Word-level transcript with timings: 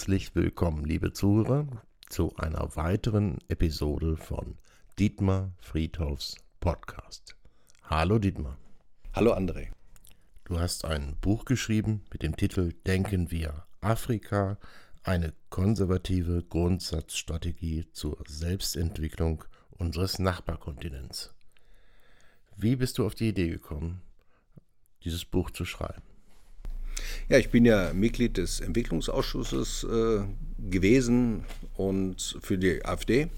Herzlich 0.00 0.34
willkommen, 0.34 0.86
liebe 0.86 1.12
Zuhörer, 1.12 1.66
zu 2.08 2.34
einer 2.38 2.74
weiteren 2.74 3.36
Episode 3.48 4.16
von 4.16 4.56
Dietmar 4.98 5.52
Friedhofs 5.58 6.36
Podcast. 6.58 7.36
Hallo 7.82 8.18
Dietmar. 8.18 8.56
Hallo 9.12 9.34
André. 9.34 9.68
Du 10.44 10.58
hast 10.58 10.86
ein 10.86 11.16
Buch 11.20 11.44
geschrieben 11.44 12.02
mit 12.10 12.22
dem 12.22 12.34
Titel 12.34 12.72
Denken 12.86 13.30
wir 13.30 13.66
Afrika, 13.82 14.56
eine 15.02 15.34
konservative 15.50 16.44
Grundsatzstrategie 16.44 17.84
zur 17.92 18.24
Selbstentwicklung 18.26 19.44
unseres 19.68 20.18
Nachbarkontinents. 20.18 21.34
Wie 22.56 22.76
bist 22.76 22.96
du 22.96 23.04
auf 23.04 23.14
die 23.14 23.28
Idee 23.28 23.50
gekommen, 23.50 24.00
dieses 25.04 25.26
Buch 25.26 25.50
zu 25.50 25.66
schreiben? 25.66 26.09
Ja, 27.28 27.38
ich 27.38 27.50
bin 27.50 27.64
ja 27.64 27.92
Mitglied 27.92 28.36
des 28.36 28.60
Entwicklungsausschusses 28.60 29.84
äh, 29.84 30.20
gewesen 30.70 31.44
und 31.76 32.38
für 32.42 32.58
die 32.58 32.84
AfD 32.84 33.28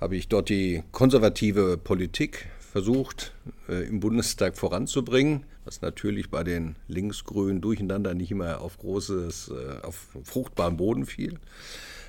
habe 0.00 0.16
ich 0.16 0.28
dort 0.28 0.48
die 0.48 0.82
konservative 0.92 1.78
Politik 1.78 2.48
versucht 2.60 3.32
äh, 3.68 3.88
im 3.88 4.00
Bundestag 4.00 4.56
voranzubringen, 4.58 5.44
was 5.64 5.80
natürlich 5.80 6.30
bei 6.30 6.44
den 6.44 6.76
linksgrünen 6.88 7.62
Durcheinander 7.62 8.12
nicht 8.12 8.30
immer 8.30 8.60
auf 8.60 8.78
großes, 8.78 9.50
äh, 9.50 9.86
auf 9.86 10.08
fruchtbaren 10.24 10.76
Boden 10.76 11.06
fiel. 11.06 11.38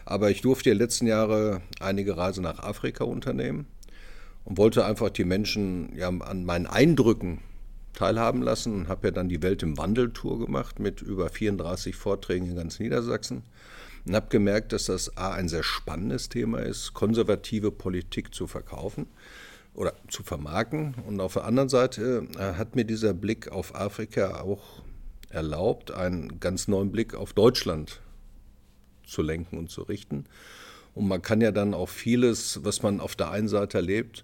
Aber 0.04 0.30
ich 0.30 0.42
durfte 0.42 0.72
die 0.72 0.78
letzten 0.78 1.08
Jahre 1.08 1.62
einige 1.80 2.18
Reisen 2.18 2.44
nach 2.44 2.60
Afrika 2.60 3.06
unternehmen 3.06 3.66
und 4.44 4.58
wollte 4.58 4.86
einfach 4.86 5.10
die 5.10 5.26
Menschen 5.26 5.96
ja, 5.96 6.10
an 6.10 6.46
meinen 6.46 6.68
Eindrücken 6.68 7.40
teilhaben 7.98 8.44
lassen 8.44 8.76
und 8.76 8.88
habe 8.90 9.08
ja 9.08 9.12
dann 9.12 9.28
die 9.28 9.42
Welt 9.42 9.64
im 9.64 9.76
Wandel 9.78 10.12
Tour 10.12 10.38
gemacht 10.38 10.80
mit 10.80 11.02
über 11.02 11.30
34 11.30 11.96
Vorträgen 11.96 12.48
in 12.52 12.56
ganz 12.56 12.80
Niedersachsen 12.80 13.42
und 14.06 14.16
habe 14.16 14.28
gemerkt, 14.30 14.72
dass 14.72 14.86
das 14.86 15.18
A 15.18 15.34
ein 15.34 15.50
sehr 15.50 15.64
spannendes 15.64 16.30
Thema 16.30 16.60
ist, 16.60 16.94
konservative 16.94 17.72
Politik 17.72 18.36
zu 18.36 18.46
verkaufen 18.46 19.08
oder 19.74 19.94
zu 20.10 20.22
vermarkten. 20.22 20.94
Und 21.08 21.20
auf 21.20 21.34
der 21.34 21.46
anderen 21.46 21.70
Seite 21.70 22.28
äh, 22.38 22.54
hat 22.54 22.76
mir 22.76 22.86
dieser 22.86 23.16
Blick 23.16 23.52
auf 23.52 23.74
Afrika 23.74 24.42
auch 24.42 24.84
erlaubt, 25.30 25.90
einen 25.90 26.40
ganz 26.40 26.68
neuen 26.68 26.92
Blick 26.92 27.16
auf 27.16 27.34
Deutschland 27.34 28.00
zu 29.08 29.24
lenken 29.24 29.58
und 29.58 29.72
zu 29.72 29.82
richten. 29.82 30.26
Und 30.94 31.08
man 31.08 31.24
kann 31.24 31.42
ja 31.42 31.52
dann 31.52 31.74
auch 31.74 31.90
vieles, 31.90 32.64
was 32.64 32.84
man 32.84 33.00
auf 33.00 33.16
der 33.16 33.32
einen 33.32 33.48
Seite 33.48 33.80
erlebt, 33.80 34.24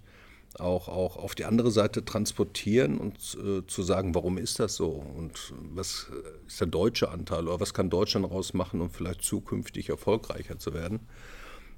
auch, 0.58 0.88
auch 0.88 1.16
auf 1.16 1.34
die 1.34 1.44
andere 1.44 1.70
Seite 1.70 2.04
transportieren 2.04 2.98
und 2.98 3.16
äh, 3.42 3.66
zu 3.66 3.82
sagen, 3.82 4.14
warum 4.14 4.38
ist 4.38 4.60
das 4.60 4.76
so 4.76 4.90
und 4.90 5.52
was 5.74 6.08
ist 6.46 6.60
der 6.60 6.68
deutsche 6.68 7.10
Anteil 7.10 7.48
oder 7.48 7.60
was 7.60 7.74
kann 7.74 7.90
Deutschland 7.90 8.26
daraus 8.26 8.54
machen, 8.54 8.80
um 8.80 8.90
vielleicht 8.90 9.22
zukünftig 9.22 9.88
erfolgreicher 9.88 10.58
zu 10.58 10.74
werden. 10.74 11.00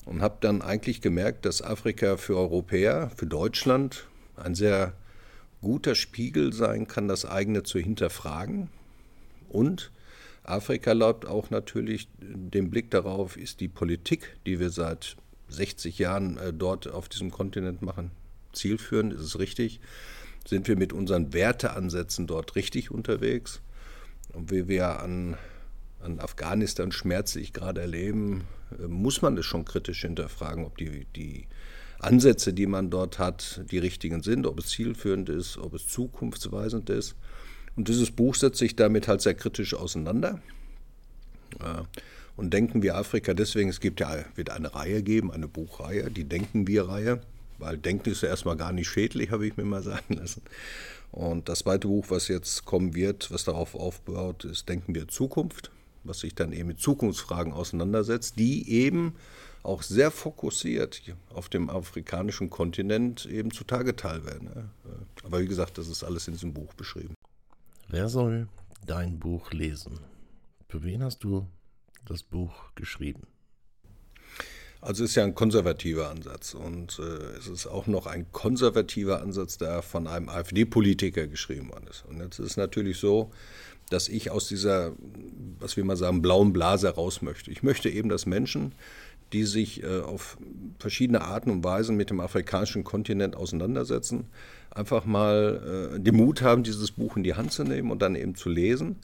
Und 0.05 0.23
habe 0.23 0.37
dann 0.41 0.63
eigentlich 0.63 1.01
gemerkt, 1.01 1.47
dass 1.47 1.63
Afrika 1.63 2.17
für 2.17 2.37
Europäer, 2.37 3.11
für 3.17 3.27
Deutschland 3.27 4.07
ein 4.37 4.55
sehr 4.55 4.93
guter 5.63 5.95
Spiegel 5.97 6.53
sein 6.53 6.87
kann, 6.87 7.09
das 7.09 7.25
eigene 7.25 7.65
zu 7.65 7.81
hinterfragen. 7.81 8.69
Und 9.49 9.91
Afrika 10.45 10.91
erlaubt 10.91 11.27
auch 11.27 11.51
natürlich 11.51 12.09
den 12.21 12.71
Blick 12.71 12.91
darauf, 12.91 13.37
ist 13.37 13.61
die 13.61 13.69
Politik, 13.69 14.37
die 14.47 14.61
wir 14.61 14.71
seit 14.71 15.17
60 15.49 15.99
Jahren 15.99 16.39
äh, 16.39 16.53
dort 16.53 16.89
auf 16.89 17.09
diesem 17.09 17.31
Kontinent 17.31 17.83
machen, 17.83 18.11
zielführend, 18.57 19.13
ist 19.13 19.21
es 19.21 19.39
richtig? 19.39 19.81
Sind 20.47 20.69
wir 20.69 20.77
mit 20.77 20.93
unseren 20.93 21.33
Werteansätzen 21.33 22.27
dort 22.27 22.57
richtig 22.57 22.91
unterwegs? 22.91 23.61
Und 24.33 24.51
wie 24.51 24.69
wir 24.69 25.01
an, 25.01 25.37
an 26.01 26.21
Afghanistan 26.21 26.93
schmerzlich 26.93 27.53
gerade 27.53 27.81
erleben, 27.81 28.45
äh, 28.79 28.87
muss 28.87 29.23
man 29.23 29.37
es 29.37 29.47
schon 29.47 29.65
kritisch 29.65 30.03
hinterfragen, 30.03 30.65
ob 30.65 30.77
die, 30.79 31.07
die 31.17 31.47
Ansätze, 31.99 32.53
die 32.53 32.67
man 32.67 32.91
dort 32.91 33.19
hat, 33.19 33.63
die 33.71 33.79
richtigen 33.79 34.23
sind, 34.23 34.47
ob 34.47 34.59
es 34.59 34.67
zielführend 34.69 35.29
ist, 35.29 35.57
ob 35.57 35.75
es 35.75 35.89
zukunftsweisend 35.89 36.91
ist. 36.91 37.17
Und 37.77 37.89
dieses 37.89 38.11
Buch 38.11 38.35
setzt 38.35 38.59
sich 38.59 38.77
damit 38.77 39.09
halt 39.09 39.21
sehr 39.21 39.35
kritisch 39.35 39.75
auseinander. 39.75 40.41
Und 42.37 42.53
denken 42.53 42.83
wir 42.83 42.97
Afrika 42.97 43.35
deswegen, 43.35 43.71
es 43.71 43.81
gibt 43.81 44.01
ja, 44.01 44.25
wird 44.35 44.51
eine 44.51 44.75
Reihe 44.75 45.03
geben, 45.03 45.33
eine 45.33 45.49
Buchreihe, 45.49 46.11
die 46.11 46.25
Denken 46.25 46.67
wir 46.67 46.89
Reihe. 46.89 47.21
Weil 47.59 47.79
Denken 47.79 48.11
ist 48.11 48.23
ja 48.23 48.29
erstmal 48.29 48.57
gar 48.57 48.73
nicht 48.73 48.89
schädlich, 48.89 49.31
habe 49.33 49.47
ich 49.47 49.57
mir 49.57 49.65
mal 49.65 49.83
sagen 49.83 50.15
lassen. 50.15 50.43
Und 51.13 51.49
das 51.49 51.61
zweite 51.61 51.89
Buch, 51.89 52.07
was 52.09 52.29
jetzt 52.29 52.65
kommen 52.65 52.95
wird, 52.95 53.31
was 53.31 53.45
darauf 53.45 53.75
aufbaut, 53.75 54.45
ist 54.45 54.69
Denken 54.69 54.95
wir 54.95 55.09
Zukunft, 55.09 55.71
was 56.05 56.21
sich 56.21 56.35
dann 56.35 56.53
eben 56.53 56.69
mit 56.69 56.81
Zukunftsfragen 56.81 57.53
auseinandersetzt, 57.53 58.39
die 58.39 58.71
eben 58.71 59.15
auch 59.63 59.83
sehr 59.83 60.11
fokussiert 60.11 61.03
auf 61.35 61.49
dem 61.49 61.69
afrikanischen 61.71 62.51
Kontinent 62.51 63.27
eben 63.27 63.51
zutage 63.51 63.97
teil 63.97 64.25
werden. 64.25 64.71
Aber 65.25 65.41
wie 65.41 65.49
gesagt, 65.49 65.79
das 65.79 65.89
ist 65.89 66.05
alles 66.05 66.29
in 66.29 66.35
diesem 66.35 66.55
Buch 66.55 66.73
beschrieben. 66.75 67.15
Wer 67.89 68.09
soll 68.09 68.49
dein 68.87 69.19
Buch 69.19 69.53
lesen? 69.53 69.99
Für 70.69 70.83
wen 70.83 71.03
hast 71.03 71.25
du 71.25 71.47
das 72.05 72.23
Buch 72.23 72.53
geschrieben? 72.75 73.23
Also 74.81 75.05
es 75.05 75.11
ist 75.11 75.17
ja 75.17 75.25
ein 75.25 75.35
konservativer 75.35 76.11
Ansatz 76.11 76.55
und 76.55 76.99
äh, 76.99 77.39
es 77.39 77.49
ist 77.49 77.67
auch 77.67 77.87
noch 77.87 78.07
ein 78.07 78.27
konservativer 78.33 79.21
Ansatz, 79.21 79.59
der 79.59 79.83
von 79.83 80.07
einem 80.07 80.29
AfD-Politiker 80.29 81.27
geschrieben 81.27 81.71
worden 81.71 81.87
ist. 81.91 82.05
Und 82.09 82.21
jetzt 82.21 82.39
ist 82.39 82.47
es 82.47 82.57
natürlich 82.57 82.99
so, 82.99 83.31
dass 83.91 84.09
ich 84.09 84.31
aus 84.31 84.49
dieser, 84.49 84.93
was 85.59 85.77
wir 85.77 85.85
mal 85.85 85.97
sagen, 85.97 86.23
blauen 86.23 86.53
Blase 86.53 86.89
raus 86.89 87.23
möchte. 87.23 87.51
Ich 87.51 87.63
möchte 87.63 87.89
eben, 87.89 88.09
dass 88.09 88.27
Menschen, 88.27 88.73
die 89.33 89.45
sich 89.45 89.83
äh, 89.83 90.01
auf 90.01 90.37
verschiedene 90.79 91.23
Arten 91.23 91.51
und 91.51 91.65
Weisen 91.65 91.97
mit 91.97 92.11
dem 92.11 92.21
afrikanischen 92.21 92.85
Kontinent 92.85 93.37
auseinandersetzen, 93.37 94.27
einfach 94.71 95.05
mal 95.05 95.95
äh, 95.97 96.01
den 96.01 96.17
Mut 96.17 96.43
haben, 96.43 96.63
dieses 96.63 96.93
Buch 96.93 97.17
in 97.17 97.25
die 97.25 97.35
Hand 97.35 97.53
zu 97.53 97.65
nehmen 97.65 97.91
und 97.91 98.03
dann 98.03 98.15
eben 98.15 98.35
zu 98.35 98.49
lesen 98.49 98.97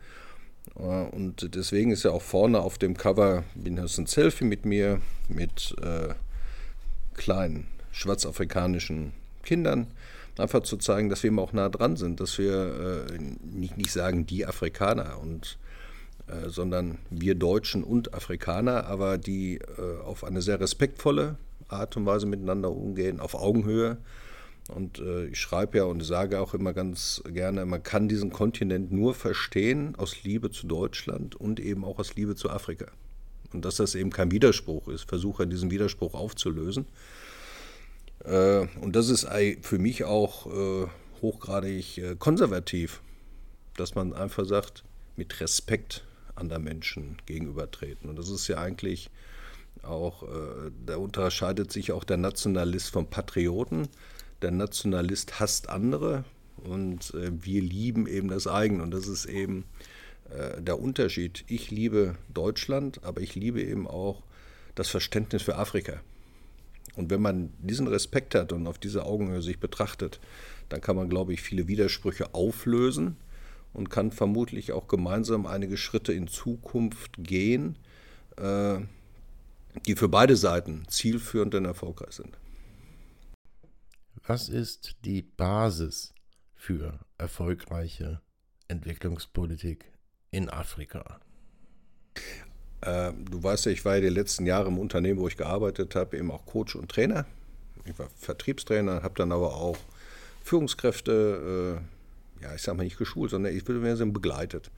und 0.74 1.54
deswegen 1.54 1.90
ist 1.90 2.04
ja 2.04 2.12
auch 2.12 2.22
vorne 2.22 2.60
auf 2.60 2.78
dem 2.78 2.96
Cover 2.96 3.44
ein 3.54 4.06
Selfie 4.06 4.44
mit 4.44 4.64
mir, 4.64 5.00
mit 5.28 5.74
äh, 5.82 6.14
kleinen 7.14 7.66
schwarzafrikanischen 7.90 9.12
Kindern. 9.42 9.88
Einfach 10.38 10.62
zu 10.62 10.78
zeigen, 10.78 11.10
dass 11.10 11.22
wir 11.22 11.28
immer 11.28 11.42
auch 11.42 11.52
nah 11.52 11.68
dran 11.68 11.96
sind, 11.96 12.20
dass 12.20 12.38
wir 12.38 13.06
äh, 13.10 13.18
nicht, 13.44 13.76
nicht 13.76 13.92
sagen 13.92 14.24
die 14.24 14.46
Afrikaner, 14.46 15.18
und, 15.20 15.58
äh, 16.26 16.48
sondern 16.48 16.98
wir 17.10 17.34
Deutschen 17.34 17.84
und 17.84 18.14
Afrikaner, 18.14 18.86
aber 18.86 19.18
die 19.18 19.56
äh, 19.56 20.00
auf 20.02 20.24
eine 20.24 20.40
sehr 20.40 20.58
respektvolle 20.58 21.36
Art 21.68 21.96
und 21.98 22.06
Weise 22.06 22.26
miteinander 22.26 22.70
umgehen, 22.70 23.20
auf 23.20 23.34
Augenhöhe 23.34 23.98
und 24.68 25.00
äh, 25.00 25.26
ich 25.26 25.40
schreibe 25.40 25.78
ja 25.78 25.84
und 25.84 26.04
sage 26.04 26.40
auch 26.40 26.54
immer 26.54 26.72
ganz 26.72 27.22
gerne, 27.26 27.64
man 27.66 27.82
kann 27.82 28.08
diesen 28.08 28.30
Kontinent 28.30 28.92
nur 28.92 29.14
verstehen 29.14 29.94
aus 29.96 30.22
Liebe 30.22 30.50
zu 30.50 30.66
Deutschland 30.66 31.34
und 31.34 31.60
eben 31.60 31.84
auch 31.84 31.98
aus 31.98 32.14
Liebe 32.14 32.36
zu 32.36 32.50
Afrika. 32.50 32.86
Und 33.52 33.64
dass 33.64 33.76
das 33.76 33.94
eben 33.94 34.10
kein 34.10 34.30
Widerspruch 34.30 34.88
ist, 34.88 35.08
versuche 35.08 35.46
diesen 35.46 35.70
Widerspruch 35.70 36.14
aufzulösen. 36.14 36.86
Äh, 38.24 38.66
und 38.80 38.94
das 38.94 39.08
ist 39.08 39.26
für 39.62 39.78
mich 39.78 40.04
auch 40.04 40.46
äh, 40.46 40.86
hochgradig 41.20 41.98
äh, 41.98 42.16
konservativ, 42.16 43.02
dass 43.76 43.94
man 43.94 44.12
einfach 44.12 44.44
sagt, 44.44 44.84
mit 45.16 45.40
Respekt 45.40 46.04
anderen 46.34 46.64
Menschen 46.64 47.18
gegenübertreten. 47.26 48.08
Und 48.08 48.18
das 48.18 48.30
ist 48.30 48.48
ja 48.48 48.58
eigentlich 48.58 49.10
auch, 49.82 50.22
äh, 50.22 50.70
da 50.86 50.96
unterscheidet 50.96 51.72
sich 51.72 51.92
auch 51.92 52.04
der 52.04 52.16
Nationalist 52.16 52.90
vom 52.90 53.08
Patrioten 53.08 53.88
der 54.42 54.50
Nationalist 54.50 55.40
hasst 55.40 55.68
andere 55.68 56.24
und 56.56 57.14
äh, 57.14 57.30
wir 57.44 57.62
lieben 57.62 58.06
eben 58.06 58.28
das 58.28 58.46
eigene. 58.46 58.82
Und 58.82 58.92
das 58.92 59.08
ist 59.08 59.26
eben 59.26 59.64
äh, 60.30 60.60
der 60.60 60.80
Unterschied. 60.80 61.44
Ich 61.48 61.70
liebe 61.70 62.16
Deutschland, 62.32 63.04
aber 63.04 63.20
ich 63.20 63.34
liebe 63.34 63.62
eben 63.62 63.86
auch 63.86 64.22
das 64.74 64.88
Verständnis 64.88 65.42
für 65.42 65.56
Afrika. 65.56 66.00
Und 66.94 67.10
wenn 67.10 67.22
man 67.22 67.52
diesen 67.58 67.86
Respekt 67.86 68.34
hat 68.34 68.52
und 68.52 68.66
auf 68.66 68.78
diese 68.78 69.04
Augenhöhe 69.04 69.42
sich 69.42 69.58
betrachtet, 69.58 70.20
dann 70.68 70.80
kann 70.80 70.96
man, 70.96 71.08
glaube 71.08 71.32
ich, 71.32 71.40
viele 71.42 71.68
Widersprüche 71.68 72.34
auflösen 72.34 73.16
und 73.72 73.90
kann 73.90 74.12
vermutlich 74.12 74.72
auch 74.72 74.88
gemeinsam 74.88 75.46
einige 75.46 75.76
Schritte 75.76 76.12
in 76.12 76.28
Zukunft 76.28 77.12
gehen, 77.18 77.76
äh, 78.36 78.78
die 79.86 79.96
für 79.96 80.08
beide 80.08 80.36
Seiten 80.36 80.84
zielführend 80.88 81.54
und 81.54 81.64
erfolgreich 81.64 82.12
sind. 82.12 82.36
Was 84.24 84.48
ist 84.48 84.94
die 85.04 85.22
Basis 85.22 86.14
für 86.54 87.00
erfolgreiche 87.18 88.20
Entwicklungspolitik 88.68 89.84
in 90.30 90.48
Afrika? 90.48 91.18
Äh, 92.82 93.12
du 93.28 93.42
weißt 93.42 93.66
ja, 93.66 93.72
ich 93.72 93.84
war 93.84 93.96
ja 93.96 94.02
die 94.02 94.08
letzten 94.10 94.46
Jahre 94.46 94.68
im 94.68 94.78
Unternehmen, 94.78 95.18
wo 95.18 95.26
ich 95.26 95.36
gearbeitet 95.36 95.96
habe, 95.96 96.16
eben 96.16 96.30
auch 96.30 96.46
Coach 96.46 96.76
und 96.76 96.88
Trainer. 96.88 97.26
Ich 97.84 97.98
war 97.98 98.08
Vertriebstrainer, 98.16 99.02
habe 99.02 99.14
dann 99.16 99.32
aber 99.32 99.56
auch 99.56 99.76
Führungskräfte, 100.44 101.80
äh, 102.40 102.44
ja, 102.44 102.54
ich 102.54 102.62
sage 102.62 102.78
mal 102.78 102.84
nicht 102.84 102.98
geschult, 102.98 103.32
sondern 103.32 103.56
ich 103.56 103.66
würde 103.66 103.80
mir 103.80 103.96
sagen, 103.96 104.12
begleitet. 104.12 104.70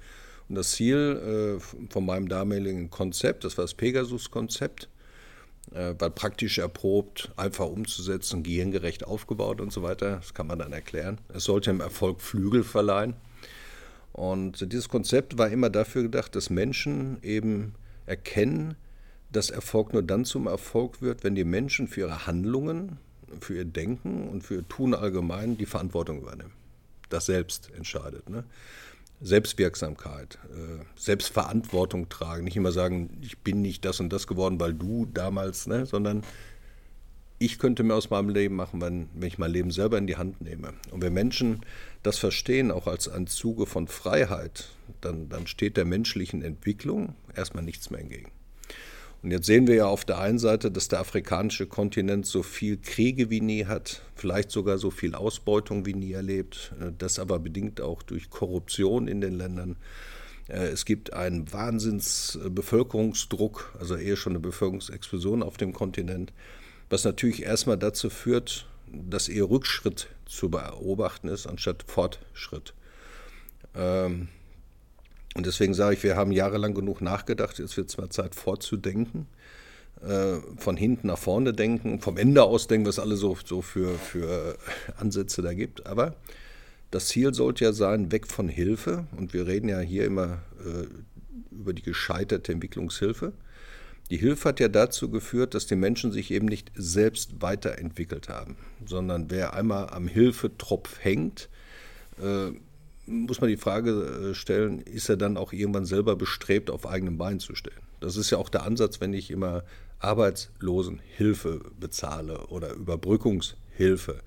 Und 0.49 0.55
das 0.55 0.73
Ziel 0.73 1.59
äh, 1.61 1.91
von 1.91 2.07
meinem 2.07 2.29
damaligen 2.29 2.89
Konzept, 2.89 3.45
das 3.45 3.59
war 3.59 3.65
das 3.65 3.75
Pegasus-Konzept, 3.75 4.89
äh, 5.73 5.95
war 5.99 6.11
praktisch 6.11 6.59
erprobt, 6.59 7.33
einfach 7.37 7.67
umzusetzen, 7.67 8.43
gehirngerecht 8.43 9.07
aufgebaut 9.07 9.61
und 9.61 9.73
so 9.73 9.83
weiter. 9.83 10.17
Das 10.17 10.35
kann 10.35 10.47
man 10.47 10.59
dann 10.59 10.73
erklären. 10.73 11.19
Es 11.33 11.45
sollte 11.45 11.71
im 11.71 11.81
Erfolg 11.81 12.21
Flügel 12.21 12.65
verleihen. 12.65 13.15
Und 14.13 14.73
dieses 14.73 14.89
Konzept 14.89 15.39
war 15.39 15.49
immer 15.49 15.71
dafür 15.71 16.03
gedacht, 16.03 16.37
dass 16.37 16.49
Menschen 16.49 17.19
eben 17.23 17.75
erkennen, 18.07 18.77
dass 19.33 19.51
Erfolg 19.51 19.93
nur 19.93 20.03
dann 20.03 20.25
zum 20.25 20.47
Erfolg 20.47 21.03
wird, 21.03 21.25
wenn 21.25 21.35
die 21.35 21.45
Menschen 21.45 21.89
für 21.89 22.03
ihre 22.03 22.27
Handlungen, 22.27 22.99
für 23.41 23.57
ihr 23.57 23.65
Denken 23.65 24.29
und 24.29 24.43
für 24.43 24.57
ihr 24.57 24.69
Tun 24.69 24.95
allgemein 24.95 25.59
die 25.59 25.67
Verantwortung 25.67 26.19
übernehmen. 26.19 26.53
Das 27.09 27.27
selbst 27.27 27.71
entscheidet. 27.77 28.31
Ne? 28.31 28.45
Selbstwirksamkeit, 29.25 30.39
äh, 30.53 30.85
Selbstverantwortung 30.97 32.11
tragen. 32.11 32.45
Nicht 32.45 32.57
immer 32.57 32.73
sagen, 32.73 33.19
ich 33.23 33.39
bin 33.39 33.63
nicht 33.63 33.85
das 33.85 33.99
und 33.99 34.13
das 34.13 34.27
geworden, 34.27 34.61
weil 34.61 34.75
du 34.75 35.07
damals, 35.07 35.67
ne? 35.67 35.87
sondern 35.87 36.23
ich 37.39 37.59
könnte 37.59 37.83
mir 37.83 37.95
aus 37.95 38.11
meinem 38.11 38.29
Leben 38.29 38.55
machen, 38.55 38.81
wenn, 38.81 39.09
wenn 39.15 39.29
ich 39.29 39.39
mein 39.39 39.51
Leben 39.51 39.71
selber 39.71 39.99
in 39.99 40.07
die 40.07 40.17
Hand 40.17 40.41
nehme. 40.41 40.75
Und 40.91 41.03
wenn 41.03 41.15
Menschen 41.15 41.61
das 42.03 42.19
verstehen, 42.19 42.71
auch 42.71 42.87
als 42.87 43.09
ein 43.09 43.27
Zuge 43.27 43.67
von 43.67 43.89
Freiheit, 43.89 44.69
dann, 45.01 45.29
dann 45.31 45.47
steht 45.47 45.77
der 45.77 45.87
menschlichen 45.87 46.43
Entwicklung 46.43 47.15
erstmal 47.35 47.65
nichts 47.65 47.91
mehr 47.91 48.01
entgegen. 48.01 48.31
Und 49.25 49.31
jetzt 49.31 49.47
sehen 49.47 49.67
wir 49.67 49.75
ja 49.75 49.87
auf 49.87 50.05
der 50.05 50.19
einen 50.19 50.39
Seite, 50.39 50.71
dass 50.71 50.89
der 50.89 51.01
afrikanische 51.01 51.67
Kontinent 51.67 52.27
so 52.27 52.43
viel 52.43 52.77
Kriege 52.77 53.31
wie 53.31 53.41
nie 53.41 53.65
hat, 53.65 54.03
vielleicht 54.15 54.51
sogar 54.51 54.77
so 54.77 54.91
viel 54.91 55.15
Ausbeutung 55.15 55.87
wie 55.87 55.95
nie 55.95 56.13
erlebt, 56.13 56.75
äh, 56.79 56.93
das 56.99 57.19
aber 57.19 57.39
bedingt 57.39 57.81
auch 57.81 58.03
durch 58.03 58.29
Korruption 58.29 59.09
in 59.09 59.23
den 59.23 59.33
Ländern. 59.33 59.77
Äh, 60.49 60.67
es 60.67 60.85
gibt 60.85 61.15
einen 61.15 61.51
Wahnsinnsbevölkerungsdruck, 61.51 63.75
also 63.81 63.97
eher 63.97 64.17
schon 64.17 64.33
eine 64.33 64.41
Bevölkerungsexplosion 64.41 65.43
auf 65.43 65.57
dem 65.57 65.73
Kontinent, 65.73 66.35
was 66.91 67.05
natürlich 67.05 67.45
erstmal 67.45 67.79
dazu 67.79 68.11
führt, 68.11 68.69
dass 68.93 69.31
eher 69.31 69.49
Rückschritt 69.49 70.09
zu 70.27 70.51
beobachten 70.51 71.29
ist, 71.29 71.47
anstatt 71.47 71.83
Fortschritt. 71.87 72.75
Ähm, 73.75 74.29
und 75.35 75.47
deswegen 75.47 75.75
sage 75.75 75.97
ich, 75.97 76.03
wir 76.03 76.17
haben 76.17 76.33
jahrelang 76.33 76.75
genug 76.75 77.01
nachgedacht, 77.01 77.59
jetzt 77.59 77.77
wird 77.77 77.91
es 77.91 77.97
mal 77.99 78.09
Zeit 78.09 78.35
fortzudenken, 78.35 79.27
äh, 80.01 80.37
von 80.57 80.77
hinten 80.77 81.09
nach 81.09 81.19
vorne 81.19 81.53
denken, 81.53 82.01
vom 82.01 82.17
Ende 82.17 82.45
aus 82.45 82.69
denken, 82.69 82.87
was 82.87 82.99
alle 82.99 83.17
so, 83.17 83.37
so 83.45 83.61
für, 83.61 83.95
für 83.95 84.57
Ansätze 84.97 85.43
da 85.43 85.53
gibt. 85.53 85.87
Aber 85.87 86.15
das 86.91 87.09
Ziel 87.09 87.35
sollte 87.35 87.65
ja 87.65 87.73
sein, 87.73 88.13
weg 88.13 88.29
von 88.29 88.49
Hilfe. 88.49 89.07
Und 89.17 89.35
wir 89.35 89.47
reden 89.47 89.69
ja 89.69 89.81
hier 89.81 90.05
immer 90.05 90.43
äh, 90.65 90.87
über 91.51 91.73
die 91.73 91.83
gescheiterte 91.83 92.53
Entwicklungshilfe. 92.53 93.33
Die 94.11 94.19
Hilfe 94.19 94.51
hat 94.51 94.61
ja 94.61 94.69
dazu 94.69 95.11
geführt, 95.11 95.55
dass 95.55 95.67
die 95.67 95.77
Menschen 95.77 96.13
sich 96.13 96.31
eben 96.31 96.47
nicht 96.47 96.71
selbst 96.77 97.41
weiterentwickelt 97.41 98.29
haben, 98.29 98.57
sondern 98.85 99.31
wer 99.31 99.55
einmal 99.55 99.89
am 99.89 100.07
Hilfetropf 100.07 100.99
hängt, 101.03 101.49
äh, 102.23 102.53
muss 103.07 103.41
man 103.41 103.51
die 103.51 103.57
Frage 103.57 104.31
äh, 104.31 104.35
stellen, 104.35 104.81
ist 104.81 105.09
er 105.09 105.17
dann 105.17 105.37
auch 105.37 105.53
irgendwann 105.53 105.85
selber 105.85 106.17
bestrebt, 106.17 106.71
auf 106.71 106.87
eigenen 106.87 107.19
Beinen 107.19 107.41
zu 107.41 107.55
stehen? 107.55 107.73
Das 108.01 108.17
ist 108.17 108.31
ja 108.31 108.39
auch 108.39 108.49
der 108.49 108.65
Ansatz, 108.65 109.01
wenn 109.01 109.13
ich 109.13 109.31
immer 109.31 109.65
Arbeitslosenhilfe 109.99 111.61
bezahle 111.79 112.47
oder 112.49 112.73
Überbrückungshilfe. 112.73 114.21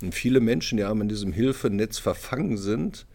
Und 0.00 0.14
viele 0.14 0.40
Menschen, 0.40 0.78
die 0.78 0.84
in 1.00 1.08
diesem 1.08 1.32
Hilfenetz 1.32 1.98
verfangen 1.98 2.56
sind, 2.56 3.06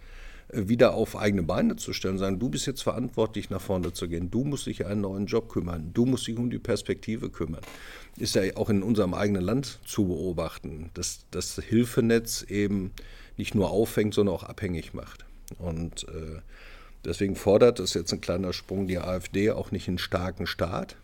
wieder 0.51 0.94
auf 0.94 1.15
eigene 1.15 1.44
Beine 1.44 1.75
zu 1.75 1.94
stellen, 1.94 2.18
sagen, 2.18 2.39
du 2.39 2.50
bist 2.50 2.68
jetzt 2.68 2.83
verantwortlich, 2.83 3.50
nach 3.50 3.62
vorne 3.62 3.94
zu 3.94 4.07
gehen, 4.07 4.30
du 4.30 4.44
musst 4.44 4.68
dich 4.68 4.86
einen 4.86 5.01
neuen 5.01 5.25
Job 5.25 5.50
kümmern, 5.50 5.92
du 5.94 6.06
musst 6.06 6.27
dich 6.27 6.38
um 6.38 6.50
die 6.50 6.59
Perspektive 6.59 7.30
kümmern. 7.30 7.62
Ist 8.18 8.36
ja 8.36 8.44
auch 8.56 8.69
in 8.69 8.83
unserem 8.83 9.13
eigenen 9.13 9.42
Land 9.42 9.80
zu 9.86 10.07
beobachten, 10.07 10.92
dass 10.94 11.25
das 11.31 11.56
Hilfenetz 11.56 12.44
eben 12.44 12.92
nicht 13.38 13.56
nur 13.56 13.71
auffängt, 13.71 14.13
sondern 14.13 14.36
auch 14.36 14.44
abhängig 14.44 14.94
macht. 14.94 15.25
Und 15.59 16.07
äh, 16.09 16.39
deswegen 17.03 17.36
fordert, 17.36 17.80
das 17.80 17.94
jetzt 17.94 18.13
ein 18.13 18.21
kleiner 18.21 18.53
Sprung, 18.53 18.88
die 18.88 19.00
AfD 19.00 19.51
auch 19.51 19.71
nicht 19.71 19.88
einen 19.88 19.97
starken 19.97 20.47
Staat, 20.47 20.95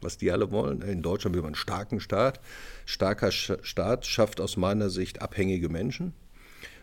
was 0.00 0.18
die 0.18 0.30
alle 0.30 0.50
wollen. 0.50 0.82
In 0.82 1.02
Deutschland 1.02 1.34
will 1.34 1.42
man 1.42 1.50
einen 1.50 1.54
starken 1.54 2.00
Staat. 2.00 2.40
Starker 2.86 3.30
Staat 3.30 4.06
schafft 4.06 4.40
aus 4.40 4.56
meiner 4.56 4.90
Sicht 4.90 5.22
abhängige 5.22 5.68
Menschen, 5.68 6.12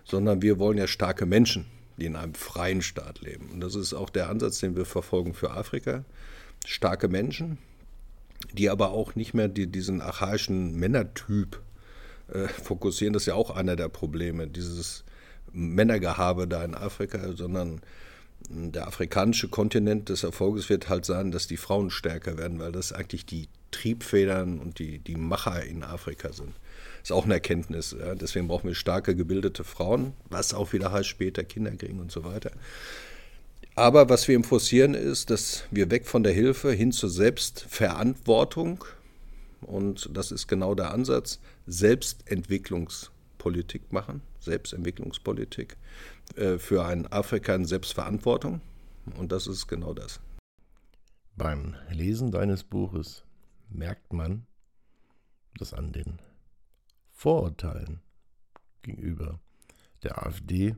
sondern 0.06 0.42
wir 0.42 0.60
wollen 0.60 0.78
ja 0.78 0.88
starke 0.88 1.26
Menschen, 1.26 1.66
die 1.98 2.06
in 2.06 2.16
einem 2.16 2.34
freien 2.34 2.82
Staat 2.82 3.22
leben. 3.22 3.50
Und 3.52 3.62
das 3.62 3.76
ist 3.76 3.94
auch 3.94 4.10
der 4.10 4.30
Ansatz, 4.30 4.60
den 4.60 4.76
wir 4.76 4.86
verfolgen 4.86 5.34
für 5.34 5.52
Afrika. 5.52 6.04
Starke 6.66 7.08
Menschen, 7.08 7.58
die 8.54 8.70
aber 8.70 8.92
auch 8.92 9.16
nicht 9.16 9.34
mehr 9.34 9.48
die, 9.48 9.68
diesen 9.68 10.02
archaischen 10.02 10.76
Männertyp 10.76 11.62
äh, 12.28 12.48
fokussieren. 12.48 13.14
Das 13.14 13.24
ist 13.24 13.28
ja 13.28 13.36
auch 13.36 13.52
einer 13.52 13.76
der 13.76 13.90
Probleme, 13.90 14.48
dieses 14.48 15.04
Männergehabe 15.52 16.48
da 16.48 16.64
in 16.64 16.76
Afrika, 16.76 17.34
sondern 17.34 17.82
der 18.50 18.88
afrikanische 18.88 19.48
Kontinent 19.48 20.10
des 20.10 20.24
Erfolges 20.24 20.70
wird 20.70 20.90
halt 20.90 21.06
sein, 21.06 21.32
dass 21.32 21.48
die 21.48 21.58
Frauen 21.58 21.90
stärker 21.90 22.38
werden, 22.38 22.60
weil 22.60 22.72
das 22.72 22.92
eigentlich 22.92 23.26
die 23.26 23.48
Triebfedern 23.72 24.60
und 24.60 24.80
die, 24.80 25.00
die 25.00 25.16
Macher 25.16 25.64
in 25.64 25.84
Afrika 25.84 26.34
sind. 26.34 26.54
Ist 27.04 27.12
auch 27.12 27.26
eine 27.26 27.36
Erkenntnis. 27.36 27.96
Ja. 27.98 28.16
Deswegen 28.16 28.48
brauchen 28.48 28.68
wir 28.68 28.76
starke, 28.76 29.16
gebildete 29.16 29.64
Frauen, 29.64 30.14
was 30.30 30.54
auch 30.54 30.74
wieder 30.74 30.92
heißt, 30.92 31.10
später 31.10 31.44
Kinder 31.44 31.72
kriegen 31.72 32.00
und 32.00 32.12
so 32.12 32.24
weiter. 32.24 32.52
Aber 33.76 34.10
was 34.10 34.28
wir 34.28 34.36
ihm 34.36 34.44
forcieren 34.44 34.94
ist, 34.94 35.30
dass 35.30 35.64
wir 35.70 35.92
weg 35.92 36.08
von 36.08 36.24
der 36.24 36.34
Hilfe 36.34 36.72
hin 36.72 36.92
zur 36.92 37.10
Selbstverantwortung 37.10 38.86
und 39.64 40.10
das 40.14 40.32
ist 40.32 40.48
genau 40.48 40.76
der 40.76 40.94
Ansatz, 40.94 41.40
Selbstentwicklungspolitik 41.66 43.92
machen, 43.92 44.22
Selbstentwicklungspolitik 44.40 45.76
äh, 46.36 46.58
für 46.58 46.86
ein 46.86 47.12
Afrika 47.12 47.54
in 47.56 47.66
Selbstverantwortung. 47.66 48.62
Und 49.18 49.32
das 49.32 49.48
ist 49.48 49.68
genau 49.68 49.94
das. 49.94 50.20
Beim 51.36 51.74
Lesen 51.90 52.32
deines 52.32 52.64
Buches 52.64 53.24
merkt 53.70 54.14
man, 54.14 54.46
dass 55.58 55.74
an 55.74 55.92
den 55.92 56.20
Vorurteilen 57.24 58.02
gegenüber 58.82 59.40
der 60.04 60.26
AfD, 60.26 60.76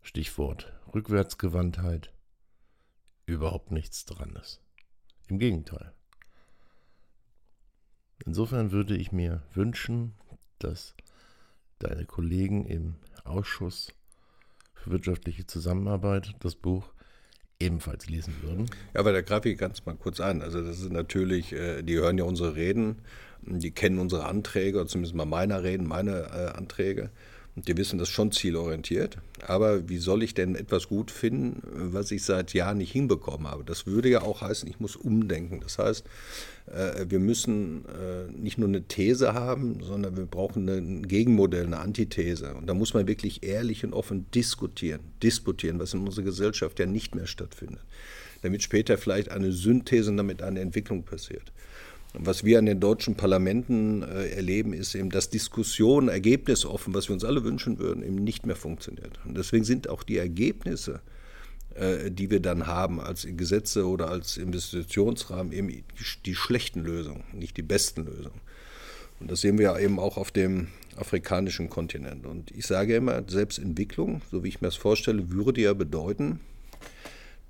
Stichwort 0.00 0.72
Rückwärtsgewandtheit, 0.94 2.12
überhaupt 3.26 3.72
nichts 3.72 4.04
dran 4.04 4.36
ist. 4.40 4.60
Im 5.26 5.40
Gegenteil. 5.40 5.94
Insofern 8.24 8.70
würde 8.70 8.96
ich 8.96 9.10
mir 9.10 9.42
wünschen, 9.52 10.14
dass 10.60 10.94
deine 11.80 12.06
Kollegen 12.06 12.64
im 12.64 12.94
Ausschuss 13.24 13.92
für 14.74 14.92
wirtschaftliche 14.92 15.44
Zusammenarbeit 15.44 16.36
das 16.38 16.54
Buch 16.54 16.94
ebenfalls 17.58 18.08
lesen 18.08 18.32
würden. 18.42 18.66
Ja, 18.94 19.00
aber 19.00 19.12
da 19.12 19.22
greife 19.22 19.48
ich 19.48 19.58
ganz 19.58 19.84
mal 19.86 19.96
kurz 19.96 20.20
an. 20.20 20.40
Also 20.40 20.62
das 20.64 20.78
ist 20.78 20.92
natürlich, 20.92 21.52
äh, 21.52 21.82
die 21.82 21.96
hören 21.96 22.18
ja 22.18 22.22
unsere 22.22 22.54
Reden, 22.54 23.02
die 23.42 23.70
kennen 23.70 23.98
unsere 23.98 24.24
Anträge, 24.24 24.78
oder 24.78 24.88
zumindest 24.88 25.14
mal 25.14 25.26
meine 25.26 25.62
Reden, 25.62 25.86
meine 25.86 26.28
äh, 26.32 26.56
Anträge. 26.56 27.10
Und 27.54 27.68
die 27.68 27.76
wissen 27.76 27.98
das 27.98 28.08
schon 28.08 28.32
zielorientiert. 28.32 29.18
Aber 29.46 29.86
wie 29.88 29.98
soll 29.98 30.22
ich 30.22 30.32
denn 30.32 30.54
etwas 30.54 30.88
gut 30.88 31.10
finden, 31.10 31.60
was 31.92 32.10
ich 32.10 32.24
seit 32.24 32.54
Jahren 32.54 32.78
nicht 32.78 32.92
hinbekommen 32.92 33.46
habe? 33.46 33.62
Das 33.62 33.86
würde 33.86 34.08
ja 34.08 34.22
auch 34.22 34.40
heißen, 34.40 34.66
ich 34.70 34.80
muss 34.80 34.96
umdenken. 34.96 35.60
Das 35.60 35.78
heißt, 35.78 36.06
äh, 36.66 37.04
wir 37.10 37.18
müssen 37.18 37.84
äh, 37.84 38.32
nicht 38.32 38.56
nur 38.56 38.68
eine 38.68 38.84
These 38.84 39.34
haben, 39.34 39.82
sondern 39.82 40.16
wir 40.16 40.24
brauchen 40.24 40.66
ein 40.66 41.06
Gegenmodell, 41.06 41.66
eine 41.66 41.80
Antithese. 41.80 42.54
Und 42.54 42.68
da 42.68 42.74
muss 42.74 42.94
man 42.94 43.06
wirklich 43.06 43.42
ehrlich 43.42 43.84
und 43.84 43.92
offen 43.92 44.30
diskutieren, 44.30 45.00
disputieren, 45.22 45.78
was 45.78 45.92
in 45.92 46.00
unserer 46.00 46.24
Gesellschaft 46.24 46.78
ja 46.78 46.86
nicht 46.86 47.14
mehr 47.14 47.26
stattfindet. 47.26 47.82
Damit 48.40 48.62
später 48.62 48.96
vielleicht 48.96 49.30
eine 49.30 49.52
Synthese 49.52 50.10
und 50.10 50.16
damit 50.16 50.42
eine 50.42 50.60
Entwicklung 50.60 51.04
passiert. 51.04 51.52
Was 52.14 52.44
wir 52.44 52.58
an 52.58 52.66
den 52.66 52.78
deutschen 52.78 53.14
Parlamenten 53.14 54.02
äh, 54.02 54.28
erleben, 54.28 54.74
ist 54.74 54.94
eben, 54.94 55.08
dass 55.08 55.30
Diskussion 55.30 56.08
ergebnisoffen, 56.08 56.92
was 56.92 57.08
wir 57.08 57.14
uns 57.14 57.24
alle 57.24 57.42
wünschen 57.42 57.78
würden, 57.78 58.02
eben 58.02 58.16
nicht 58.16 58.44
mehr 58.44 58.56
funktioniert. 58.56 59.18
Und 59.24 59.36
deswegen 59.36 59.64
sind 59.64 59.88
auch 59.88 60.02
die 60.02 60.18
Ergebnisse, 60.18 61.00
äh, 61.74 62.10
die 62.10 62.30
wir 62.30 62.40
dann 62.40 62.66
haben 62.66 63.00
als 63.00 63.26
Gesetze 63.26 63.88
oder 63.88 64.10
als 64.10 64.36
Investitionsrahmen, 64.36 65.52
eben 65.52 65.68
die, 65.68 65.84
die 66.26 66.34
schlechten 66.34 66.80
Lösungen, 66.80 67.24
nicht 67.32 67.56
die 67.56 67.62
besten 67.62 68.04
Lösungen. 68.04 68.40
Und 69.18 69.30
das 69.30 69.40
sehen 69.40 69.56
wir 69.56 69.64
ja 69.64 69.78
eben 69.78 69.98
auch 69.98 70.18
auf 70.18 70.30
dem 70.30 70.68
afrikanischen 70.96 71.70
Kontinent. 71.70 72.26
Und 72.26 72.50
ich 72.50 72.66
sage 72.66 72.94
immer, 72.94 73.22
Selbstentwicklung, 73.26 74.20
so 74.30 74.44
wie 74.44 74.48
ich 74.48 74.60
mir 74.60 74.68
das 74.68 74.76
vorstelle, 74.76 75.30
würde 75.30 75.62
ja 75.62 75.72
bedeuten, 75.72 76.40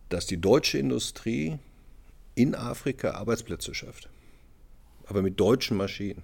dass 0.08 0.26
die 0.26 0.40
deutsche 0.40 0.78
Industrie 0.78 1.58
in 2.36 2.54
Afrika 2.54 3.12
Arbeitsplätze 3.12 3.74
schafft 3.74 4.11
aber 5.12 5.22
mit 5.22 5.38
deutschen 5.38 5.76
Maschinen. 5.76 6.22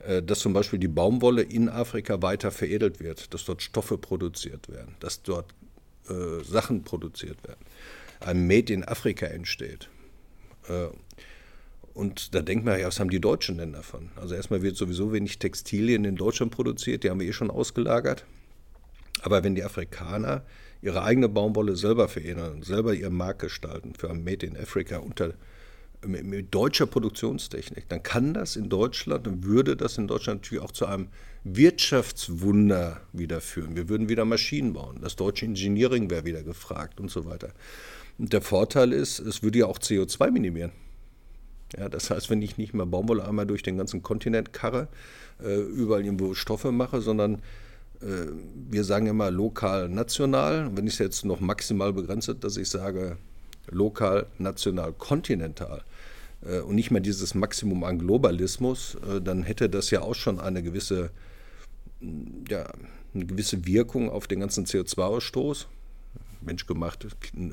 Äh, 0.00 0.22
dass 0.22 0.40
zum 0.40 0.52
Beispiel 0.52 0.78
die 0.78 0.88
Baumwolle 0.88 1.42
in 1.42 1.68
Afrika 1.68 2.22
weiter 2.22 2.50
veredelt 2.50 3.00
wird, 3.00 3.34
dass 3.34 3.44
dort 3.44 3.62
Stoffe 3.62 3.98
produziert 3.98 4.68
werden, 4.68 4.94
dass 5.00 5.22
dort 5.22 5.54
äh, 6.08 6.42
Sachen 6.42 6.84
produziert 6.84 7.36
werden, 7.46 7.60
ein 8.20 8.46
Made 8.46 8.72
in 8.72 8.84
Afrika 8.84 9.26
entsteht. 9.26 9.90
Äh, 10.68 10.88
und 11.92 12.34
da 12.34 12.40
denkt 12.40 12.64
man, 12.64 12.78
ja, 12.80 12.86
was 12.86 13.00
haben 13.00 13.10
die 13.10 13.20
Deutschen 13.20 13.58
denn 13.58 13.72
davon? 13.72 14.10
Also 14.16 14.34
erstmal 14.34 14.62
wird 14.62 14.76
sowieso 14.76 15.12
wenig 15.12 15.38
Textilien 15.38 16.04
in 16.04 16.16
Deutschland 16.16 16.52
produziert, 16.52 17.04
die 17.04 17.10
haben 17.10 17.20
wir 17.20 17.28
eh 17.28 17.32
schon 17.32 17.50
ausgelagert. 17.50 18.24
Aber 19.22 19.44
wenn 19.44 19.54
die 19.54 19.64
Afrikaner 19.64 20.44
ihre 20.80 21.02
eigene 21.02 21.28
Baumwolle 21.28 21.76
selber 21.76 22.08
veredeln, 22.08 22.62
selber 22.62 22.94
ihren 22.94 23.14
Markt 23.14 23.40
gestalten 23.40 23.92
für 23.98 24.08
ein 24.08 24.24
Made 24.24 24.46
in 24.46 24.56
Africa 24.56 24.98
unter 24.98 25.34
mit, 26.06 26.24
mit, 26.24 26.54
deutscher 26.54 26.86
Produktionstechnik, 26.86 27.88
dann 27.88 28.02
kann 28.02 28.34
das 28.34 28.56
in 28.56 28.68
Deutschland 28.68 29.26
und 29.28 29.44
würde 29.44 29.76
das 29.76 29.98
in 29.98 30.08
Deutschland 30.08 30.42
natürlich 30.42 30.64
auch 30.64 30.72
zu 30.72 30.86
einem 30.86 31.08
Wirtschaftswunder 31.44 33.00
wieder 33.12 33.40
führen. 33.40 33.76
Wir 33.76 33.88
würden 33.88 34.08
wieder 34.08 34.24
Maschinen 34.24 34.72
bauen, 34.72 34.98
das 35.02 35.16
deutsche 35.16 35.46
Engineering 35.46 36.10
wäre 36.10 36.24
wieder 36.24 36.42
gefragt 36.42 37.00
und 37.00 37.10
so 37.10 37.24
weiter. 37.24 37.50
Und 38.18 38.32
der 38.32 38.42
Vorteil 38.42 38.92
ist, 38.92 39.18
es 39.18 39.42
würde 39.42 39.60
ja 39.60 39.66
auch 39.66 39.78
CO2 39.78 40.30
minimieren. 40.30 40.72
Ja, 41.78 41.88
das 41.88 42.10
heißt, 42.10 42.30
wenn 42.30 42.42
ich 42.42 42.58
nicht 42.58 42.74
mehr 42.74 42.86
Baumwolle 42.86 43.26
einmal 43.26 43.46
durch 43.46 43.62
den 43.62 43.76
ganzen 43.76 44.02
Kontinent 44.02 44.52
karre, 44.52 44.88
äh, 45.42 45.60
überall 45.60 46.04
irgendwo 46.04 46.34
Stoffe 46.34 46.72
mache, 46.72 47.00
sondern 47.00 47.36
äh, 48.00 48.26
wir 48.70 48.84
sagen 48.84 49.06
immer 49.06 49.30
lokal, 49.30 49.88
national. 49.88 50.76
Wenn 50.76 50.86
ich 50.86 50.94
es 50.94 50.98
jetzt 50.98 51.24
noch 51.24 51.40
maximal 51.40 51.92
begrenze, 51.92 52.34
dass 52.34 52.56
ich 52.56 52.68
sage 52.68 53.16
lokal, 53.70 54.26
national, 54.38 54.92
kontinental 54.92 55.82
äh, 56.44 56.60
und 56.60 56.74
nicht 56.74 56.90
mehr 56.90 57.00
dieses 57.00 57.34
Maximum 57.34 57.84
an 57.84 57.98
Globalismus, 57.98 58.96
äh, 59.08 59.20
dann 59.20 59.42
hätte 59.42 59.68
das 59.68 59.90
ja 59.90 60.02
auch 60.02 60.14
schon 60.14 60.40
eine 60.40 60.62
gewisse, 60.62 61.10
ja, 62.48 62.66
eine 63.14 63.26
gewisse 63.26 63.66
Wirkung 63.66 64.10
auf 64.10 64.26
den 64.26 64.40
ganzen 64.40 64.66
CO2-Ausstoß 64.66 65.66
menschgemacht 66.42 67.06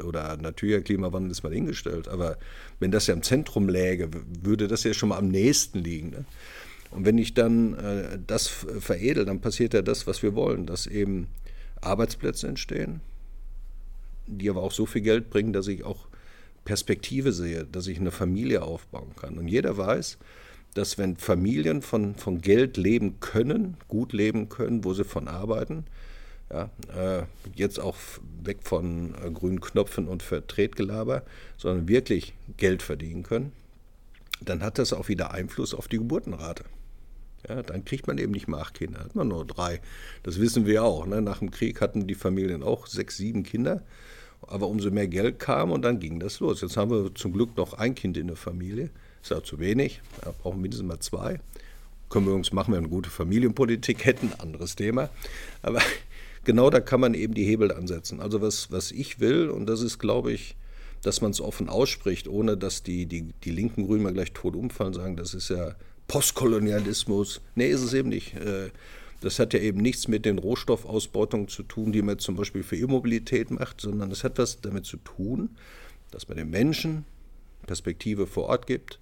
oder 0.04 0.38
natürlicher 0.38 0.82
Klimawandel 0.82 1.32
ist 1.32 1.44
mal 1.44 1.54
hingestellt. 1.54 2.08
Aber 2.08 2.38
wenn 2.80 2.92
das 2.92 3.08
ja 3.08 3.14
im 3.14 3.22
Zentrum 3.24 3.68
läge, 3.70 4.10
würde 4.42 4.68
das 4.68 4.84
ja 4.84 4.94
schon 4.94 5.10
mal 5.10 5.18
am 5.18 5.28
nächsten 5.28 5.80
liegen. 5.80 6.12
Ne? 6.12 6.26
Und 6.92 7.06
wenn 7.06 7.18
ich 7.18 7.34
dann 7.34 7.74
äh, 7.74 8.18
das 8.26 8.48
veredel, 8.48 9.26
dann 9.26 9.42
passiert 9.42 9.74
ja 9.74 9.82
das, 9.82 10.08
was 10.08 10.24
wir 10.24 10.36
wollen, 10.36 10.66
dass 10.66 10.88
eben 10.88 11.28
Arbeitsplätze 11.82 12.48
entstehen, 12.48 13.02
die 14.28 14.50
aber 14.50 14.62
auch 14.62 14.72
so 14.72 14.86
viel 14.86 15.02
Geld 15.02 15.30
bringen, 15.30 15.54
dass 15.54 15.68
ich 15.68 15.84
auch 15.84 16.08
Perspektive 16.66 17.32
sehe, 17.32 17.66
dass 17.66 17.88
ich 17.88 18.00
eine 18.00 18.12
Familie 18.12 18.62
aufbauen 18.62 19.16
kann. 19.16 19.38
Und 19.38 19.48
jeder 19.48 19.78
weiß, 19.78 20.18
dass 20.74 20.98
wenn 20.98 21.16
Familien 21.18 21.82
von, 21.82 22.16
von 22.16 22.42
Geld 22.42 22.78
leben 22.78 23.20
können, 23.20 23.78
gut 23.88 24.14
leben 24.14 24.50
können, 24.50 24.84
wo 24.84 24.94
sie 24.94 25.06
von 25.06 25.28
arbeiten, 25.28 25.86
ja, 26.52 26.70
äh, 26.96 27.24
jetzt 27.56 27.80
auch 27.80 27.98
weg 28.44 28.60
von 28.62 29.16
äh, 29.16 29.32
grünen 29.32 29.60
Knöpfen 29.60 30.08
und 30.08 30.24
Vertretgelaber, 30.24 31.24
sondern 31.58 31.88
wirklich 31.88 32.34
Geld 32.58 32.82
verdienen 32.82 33.24
können, 33.24 33.52
dann 34.42 34.62
hat 34.62 34.78
das 34.78 34.94
auch 34.94 35.10
wieder 35.10 35.32
Einfluss 35.32 35.74
auf 35.74 35.88
die 35.88 35.98
Geburtenrate. 35.98 36.64
Ja, 37.48 37.64
dann 37.64 37.86
kriegt 37.86 38.08
man 38.08 38.18
eben 38.18 38.32
nicht 38.32 38.48
mehr 38.48 38.60
acht 38.60 38.74
Kinder, 38.74 39.00
hat 39.00 39.16
man 39.16 39.28
nur 39.28 39.46
drei. 39.46 39.82
Das 40.24 40.40
wissen 40.40 40.66
wir 40.66 40.84
auch. 40.84 41.06
Ne? 41.06 41.22
Nach 41.22 41.40
dem 41.40 41.52
Krieg 41.52 41.82
hatten 41.82 42.08
die 42.08 42.16
Familien 42.16 42.64
auch 42.64 42.88
sechs, 42.88 43.18
sieben 43.18 43.44
Kinder. 43.44 43.84
Aber 44.48 44.68
umso 44.68 44.92
mehr 44.92 45.08
Geld 45.08 45.40
kam 45.40 45.72
und 45.72 45.82
dann 45.84 46.00
ging 46.00 46.20
das 46.20 46.40
los. 46.40 46.62
Jetzt 46.62 46.78
haben 46.78 46.92
wir 46.92 47.14
zum 47.16 47.34
Glück 47.34 47.56
noch 47.58 47.74
ein 47.74 47.96
Kind 47.96 48.18
in 48.18 48.28
der 48.28 48.38
Familie. 48.38 48.90
Ist 49.22 49.32
ja 49.32 49.44
zu 49.44 49.60
wenig. 49.60 50.02
Da 50.22 50.32
brauchen 50.32 50.58
wir 50.58 50.62
mindestens 50.62 50.88
mal 50.88 51.00
zwei. 51.00 51.40
Können 52.10 52.26
wir 52.26 52.34
uns 52.34 52.54
machen, 52.54 52.74
wenn 52.74 52.80
wir 52.80 52.86
eine 52.86 52.90
gute 52.90 53.10
Familienpolitik 53.10 54.06
hätten, 54.06 54.32
anderes 54.38 54.76
Thema. 54.76 55.10
Aber 55.62 55.82
genau 56.46 56.70
da 56.70 56.80
kann 56.80 57.02
man 57.02 57.14
eben 57.14 57.34
die 57.34 57.46
Hebel 57.46 57.72
ansetzen. 57.72 58.22
Also 58.22 58.42
was, 58.42 58.72
was 58.72 58.92
ich 58.92 59.20
will, 59.20 59.50
und 59.50 59.66
das 59.66 59.82
ist, 59.82 60.00
glaube 60.00 60.32
ich, 60.32 60.56
dass 61.02 61.22
man 61.22 61.32
es 61.32 61.42
offen 61.42 61.70
ausspricht, 61.70 62.28
ohne 62.28 62.58
dass 62.58 62.84
die, 62.84 63.06
die, 63.06 63.34
die 63.44 63.52
linken 63.52 63.86
mal 64.02 64.14
gleich 64.14 64.34
tot 64.34 64.56
umfallen, 64.56 64.94
sagen, 64.94 65.16
das 65.16 65.34
ist 65.34 65.50
ja 65.50 65.76
Postkolonialismus. 66.08 67.42
Nee, 67.56 67.68
ist 67.68 67.82
es 67.82 67.94
eben 67.94 68.10
nicht. 68.10 68.34
Das 69.22 69.40
hat 69.40 69.54
ja 69.54 69.60
eben 69.60 69.82
nichts 69.82 70.08
mit 70.08 70.26
den 70.26 70.38
Rohstoffausbeutungen 70.38 71.48
zu 71.48 71.64
tun, 71.64 71.92
die 71.92 72.02
man 72.02 72.20
zum 72.20 72.36
Beispiel 72.36 72.64
für 72.64 72.78
E-Mobilität 72.78 73.50
macht, 73.52 73.82
sondern 73.82 74.12
es 74.12 74.24
hat 74.24 74.38
was 74.38 74.62
damit 74.62 74.86
zu 74.86 74.98
tun, 74.98 75.50
dass 76.12 76.28
man 76.28 76.38
den 76.38 76.50
Menschen 76.50 77.06
Perspektive 77.66 78.28
vor 78.28 78.46
Ort 78.46 78.68
gibt, 78.68 79.00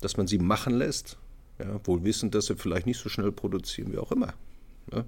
dass 0.00 0.16
man 0.16 0.26
sie 0.26 0.38
machen 0.38 0.74
lässt, 0.74 1.18
ja, 1.58 1.80
wohl 1.84 2.04
wissend, 2.04 2.34
dass 2.34 2.46
sie 2.46 2.56
vielleicht 2.56 2.86
nicht 2.86 2.98
so 2.98 3.08
schnell 3.08 3.32
produzieren, 3.32 3.92
wie 3.92 3.98
auch 3.98 4.12
immer. 4.12 4.34
Ja. 4.92 5.04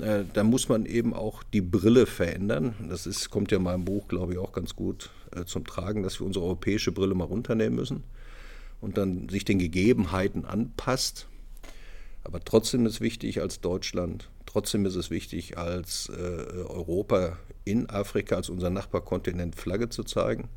Äh, 0.00 0.24
da 0.32 0.44
muss 0.44 0.68
man 0.68 0.86
eben 0.86 1.14
auch 1.14 1.42
die 1.42 1.60
Brille 1.60 2.06
verändern. 2.06 2.74
Das 2.88 3.06
ist, 3.06 3.30
kommt 3.30 3.50
ja 3.50 3.58
in 3.58 3.64
meinem 3.64 3.84
Buch, 3.84 4.08
glaube 4.08 4.32
ich, 4.32 4.38
auch 4.38 4.52
ganz 4.52 4.76
gut 4.76 5.10
äh, 5.34 5.44
zum 5.44 5.64
Tragen, 5.64 6.02
dass 6.02 6.20
wir 6.20 6.26
unsere 6.26 6.44
europäische 6.44 6.92
Brille 6.92 7.14
mal 7.14 7.24
runternehmen 7.24 7.76
müssen 7.76 8.04
und 8.80 8.98
dann 8.98 9.28
sich 9.28 9.44
den 9.44 9.58
Gegebenheiten 9.58 10.44
anpasst. 10.44 11.26
Aber 12.26 12.40
trotzdem 12.40 12.84
ist 12.86 12.94
es 12.94 13.00
wichtig 13.00 13.40
als 13.40 13.60
Deutschland, 13.60 14.28
trotzdem 14.46 14.84
ist 14.84 14.96
es 14.96 15.10
wichtig 15.10 15.58
als 15.58 16.08
äh, 16.08 16.64
Europa 16.64 17.38
in 17.64 17.88
Afrika, 17.88 18.34
als 18.34 18.48
unser 18.48 18.68
Nachbarkontinent 18.68 19.54
Flagge 19.54 19.90
zu 19.90 20.02
zeigen, 20.02 20.48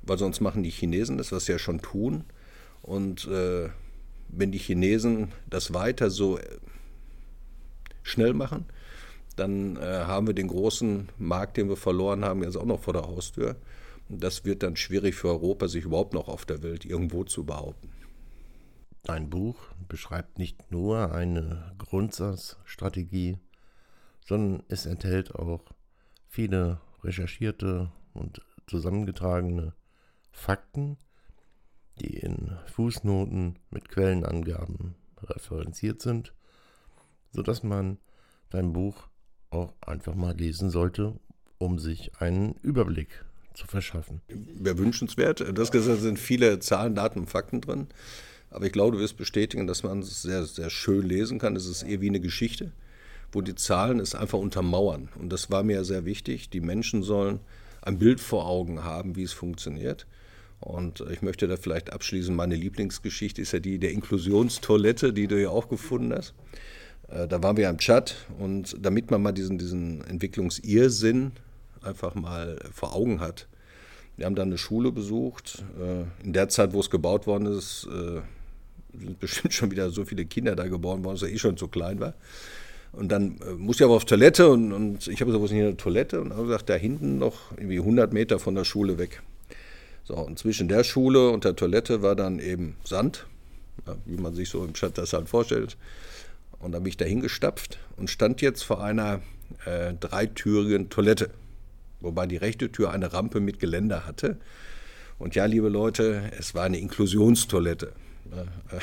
weil 0.00 0.16
sonst 0.16 0.40
machen 0.40 0.62
die 0.62 0.70
Chinesen 0.70 1.18
das, 1.18 1.30
was 1.30 1.44
sie 1.44 1.52
ja 1.52 1.58
schon 1.58 1.82
tun. 1.82 2.24
Und 2.80 3.26
äh, 3.26 3.68
wenn 4.28 4.52
die 4.52 4.58
Chinesen 4.58 5.32
das 5.50 5.74
weiter 5.74 6.08
so 6.08 6.38
äh, 6.38 6.44
schnell 8.02 8.32
machen, 8.32 8.64
dann 9.36 9.76
äh, 9.76 9.80
haben 10.06 10.26
wir 10.26 10.34
den 10.34 10.48
großen 10.48 11.10
Markt, 11.18 11.58
den 11.58 11.68
wir 11.68 11.76
verloren 11.76 12.24
haben, 12.24 12.42
jetzt 12.42 12.56
auch 12.56 12.64
noch 12.64 12.80
vor 12.80 12.94
der 12.94 13.06
Haustür. 13.06 13.56
Und 14.08 14.24
das 14.24 14.46
wird 14.46 14.62
dann 14.62 14.76
schwierig 14.76 15.14
für 15.14 15.28
Europa, 15.28 15.68
sich 15.68 15.84
überhaupt 15.84 16.14
noch 16.14 16.28
auf 16.28 16.46
der 16.46 16.62
Welt 16.62 16.86
irgendwo 16.86 17.22
zu 17.24 17.44
behaupten. 17.44 17.90
Dein 19.04 19.30
Buch 19.30 19.56
beschreibt 19.88 20.38
nicht 20.38 20.70
nur 20.70 21.12
eine 21.12 21.74
Grundsatzstrategie, 21.78 23.38
sondern 24.24 24.62
es 24.68 24.86
enthält 24.86 25.34
auch 25.34 25.64
viele 26.28 26.80
recherchierte 27.02 27.90
und 28.14 28.40
zusammengetragene 28.66 29.74
Fakten, 30.30 30.96
die 32.00 32.18
in 32.18 32.56
Fußnoten 32.66 33.58
mit 33.70 33.88
Quellenangaben 33.88 34.94
referenziert 35.20 36.00
sind 36.00 36.32
sodass 37.32 37.62
man 37.62 37.98
dein 38.50 38.72
Buch 38.72 39.08
auch 39.50 39.74
einfach 39.80 40.14
mal 40.14 40.36
lesen 40.36 40.70
sollte, 40.70 41.14
um 41.58 41.78
sich 41.78 42.12
einen 42.18 42.54
Überblick 42.62 43.24
zu 43.54 43.66
verschaffen. 43.66 44.22
Wäre 44.28 44.78
wünschenswert. 44.78 45.44
Das 45.56 45.70
gesagt 45.70 46.00
sind 46.00 46.18
viele 46.18 46.58
Zahlen, 46.58 46.94
Daten 46.94 47.20
und 47.20 47.30
Fakten 47.30 47.60
drin. 47.60 47.88
Aber 48.52 48.66
ich 48.66 48.72
glaube, 48.72 48.96
du 48.96 49.02
wirst 49.02 49.16
bestätigen, 49.16 49.66
dass 49.66 49.82
man 49.82 50.00
es 50.00 50.22
sehr, 50.22 50.44
sehr 50.44 50.70
schön 50.70 51.06
lesen 51.06 51.38
kann. 51.38 51.56
Es 51.56 51.66
ist 51.66 51.82
eher 51.82 52.00
wie 52.00 52.08
eine 52.08 52.20
Geschichte, 52.20 52.72
wo 53.32 53.40
die 53.40 53.54
Zahlen 53.54 53.98
es 53.98 54.14
einfach 54.14 54.38
untermauern. 54.38 55.08
Und 55.18 55.32
das 55.32 55.50
war 55.50 55.62
mir 55.62 55.84
sehr 55.84 56.04
wichtig. 56.04 56.50
Die 56.50 56.60
Menschen 56.60 57.02
sollen 57.02 57.40
ein 57.80 57.98
Bild 57.98 58.20
vor 58.20 58.46
Augen 58.46 58.84
haben, 58.84 59.16
wie 59.16 59.22
es 59.22 59.32
funktioniert. 59.32 60.06
Und 60.60 61.04
ich 61.10 61.22
möchte 61.22 61.48
da 61.48 61.56
vielleicht 61.56 61.92
abschließen, 61.92 62.34
meine 62.34 62.54
Lieblingsgeschichte 62.54 63.42
ist 63.42 63.52
ja 63.52 63.58
die 63.58 63.78
der 63.78 63.90
Inklusionstoilette, 63.90 65.12
die 65.12 65.26
du 65.26 65.40
ja 65.40 65.48
auch 65.48 65.68
gefunden 65.68 66.14
hast. 66.14 66.34
Äh, 67.08 67.26
da 67.26 67.42
waren 67.42 67.56
wir 67.56 67.68
im 67.68 67.78
Chat 67.78 68.14
und 68.38 68.76
damit 68.80 69.10
man 69.10 69.22
mal 69.22 69.32
diesen, 69.32 69.58
diesen 69.58 70.04
Entwicklungsirrsinn 70.04 71.32
einfach 71.82 72.14
mal 72.14 72.58
vor 72.72 72.94
Augen 72.94 73.20
hat. 73.20 73.48
Wir 74.16 74.26
haben 74.26 74.34
dann 74.36 74.48
eine 74.48 74.58
Schule 74.58 74.92
besucht. 74.92 75.64
Äh, 75.80 76.24
in 76.24 76.32
der 76.32 76.48
Zeit, 76.48 76.72
wo 76.74 76.80
es 76.80 76.90
gebaut 76.90 77.26
worden 77.26 77.46
ist, 77.46 77.88
äh, 77.90 78.20
sind 78.98 79.18
bestimmt 79.20 79.54
schon 79.54 79.70
wieder 79.70 79.90
so 79.90 80.04
viele 80.04 80.24
Kinder 80.24 80.56
da 80.56 80.66
geboren 80.66 81.04
worden, 81.04 81.14
dass 81.14 81.22
er 81.22 81.34
eh 81.34 81.38
schon 81.38 81.56
zu 81.56 81.68
klein 81.68 82.00
war. 82.00 82.14
Und 82.92 83.08
dann 83.10 83.38
muss 83.56 83.76
ich 83.76 83.84
aber 83.84 83.94
auf 83.94 84.04
Toilette 84.04 84.50
und, 84.50 84.72
und 84.72 85.08
ich 85.08 85.20
habe 85.20 85.26
gesagt, 85.26 85.40
wo 85.40 85.46
ist 85.46 85.52
eine 85.52 85.76
Toilette? 85.76 86.20
Und 86.20 86.34
habe 86.34 86.44
gesagt, 86.44 86.68
da 86.68 86.74
hinten 86.74 87.18
noch 87.18 87.52
irgendwie 87.56 87.78
100 87.78 88.12
Meter 88.12 88.38
von 88.38 88.54
der 88.54 88.64
Schule 88.64 88.98
weg. 88.98 89.22
So, 90.04 90.14
und 90.16 90.38
zwischen 90.38 90.68
der 90.68 90.84
Schule 90.84 91.30
und 91.30 91.44
der 91.44 91.56
Toilette 91.56 92.02
war 92.02 92.14
dann 92.14 92.38
eben 92.38 92.76
Sand, 92.84 93.26
ja, 93.86 93.96
wie 94.04 94.20
man 94.20 94.34
sich 94.34 94.50
so 94.50 94.62
im 94.64 94.74
Chat 94.74 94.98
das 94.98 95.14
halt 95.14 95.28
vorstellt. 95.28 95.78
Und 96.58 96.72
dann 96.72 96.82
bin 96.82 96.90
ich 96.90 96.96
da 96.96 97.06
hingestapft 97.06 97.78
und 97.96 98.10
stand 98.10 98.42
jetzt 98.42 98.62
vor 98.62 98.82
einer 98.82 99.20
äh, 99.64 99.94
dreitürigen 99.94 100.90
Toilette, 100.90 101.30
wobei 102.00 102.26
die 102.26 102.36
rechte 102.36 102.70
Tür 102.70 102.90
eine 102.90 103.12
Rampe 103.12 103.40
mit 103.40 103.58
Geländer 103.58 104.06
hatte. 104.06 104.36
Und 105.18 105.34
ja, 105.34 105.46
liebe 105.46 105.68
Leute, 105.68 106.30
es 106.38 106.54
war 106.54 106.64
eine 106.64 106.78
Inklusionstoilette. 106.78 107.92
Äh, 108.30 108.78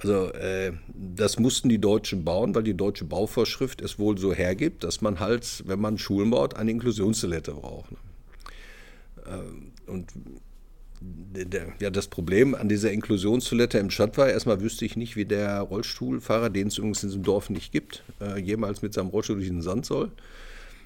also 0.00 0.32
äh, 0.32 0.72
das 0.94 1.38
mussten 1.38 1.68
die 1.68 1.78
Deutschen 1.78 2.24
bauen, 2.24 2.54
weil 2.54 2.64
die 2.64 2.76
deutsche 2.76 3.04
Bauvorschrift 3.04 3.80
es 3.80 3.98
wohl 3.98 4.18
so 4.18 4.32
hergibt, 4.32 4.82
dass 4.82 5.00
man 5.00 5.20
halt, 5.20 5.62
wenn 5.66 5.80
man 5.80 5.96
Schulen 5.98 6.30
baut, 6.30 6.56
eine 6.56 6.72
Inklusionstoilette 6.72 7.52
braucht. 7.52 7.92
Ne? 7.92 7.98
Äh, 9.26 9.90
und 9.90 10.12
ja, 11.80 11.90
das 11.90 12.08
Problem 12.08 12.54
an 12.54 12.68
dieser 12.68 12.92
Inklusionstoilette 12.92 13.78
im 13.78 13.90
Stadt 13.90 14.16
war, 14.18 14.28
erstmal 14.28 14.60
wüsste 14.60 14.84
ich 14.84 14.96
nicht, 14.96 15.16
wie 15.16 15.24
der 15.24 15.60
Rollstuhlfahrer, 15.60 16.50
den 16.50 16.68
es 16.68 16.78
übrigens 16.78 17.02
in 17.02 17.08
diesem 17.08 17.22
Dorf 17.22 17.50
nicht 17.50 17.72
gibt, 17.72 18.04
äh, 18.20 18.38
jemals 18.40 18.82
mit 18.82 18.94
seinem 18.94 19.08
Rollstuhl 19.08 19.36
durch 19.36 19.48
den 19.48 19.62
Sand 19.62 19.86
soll. 19.86 20.12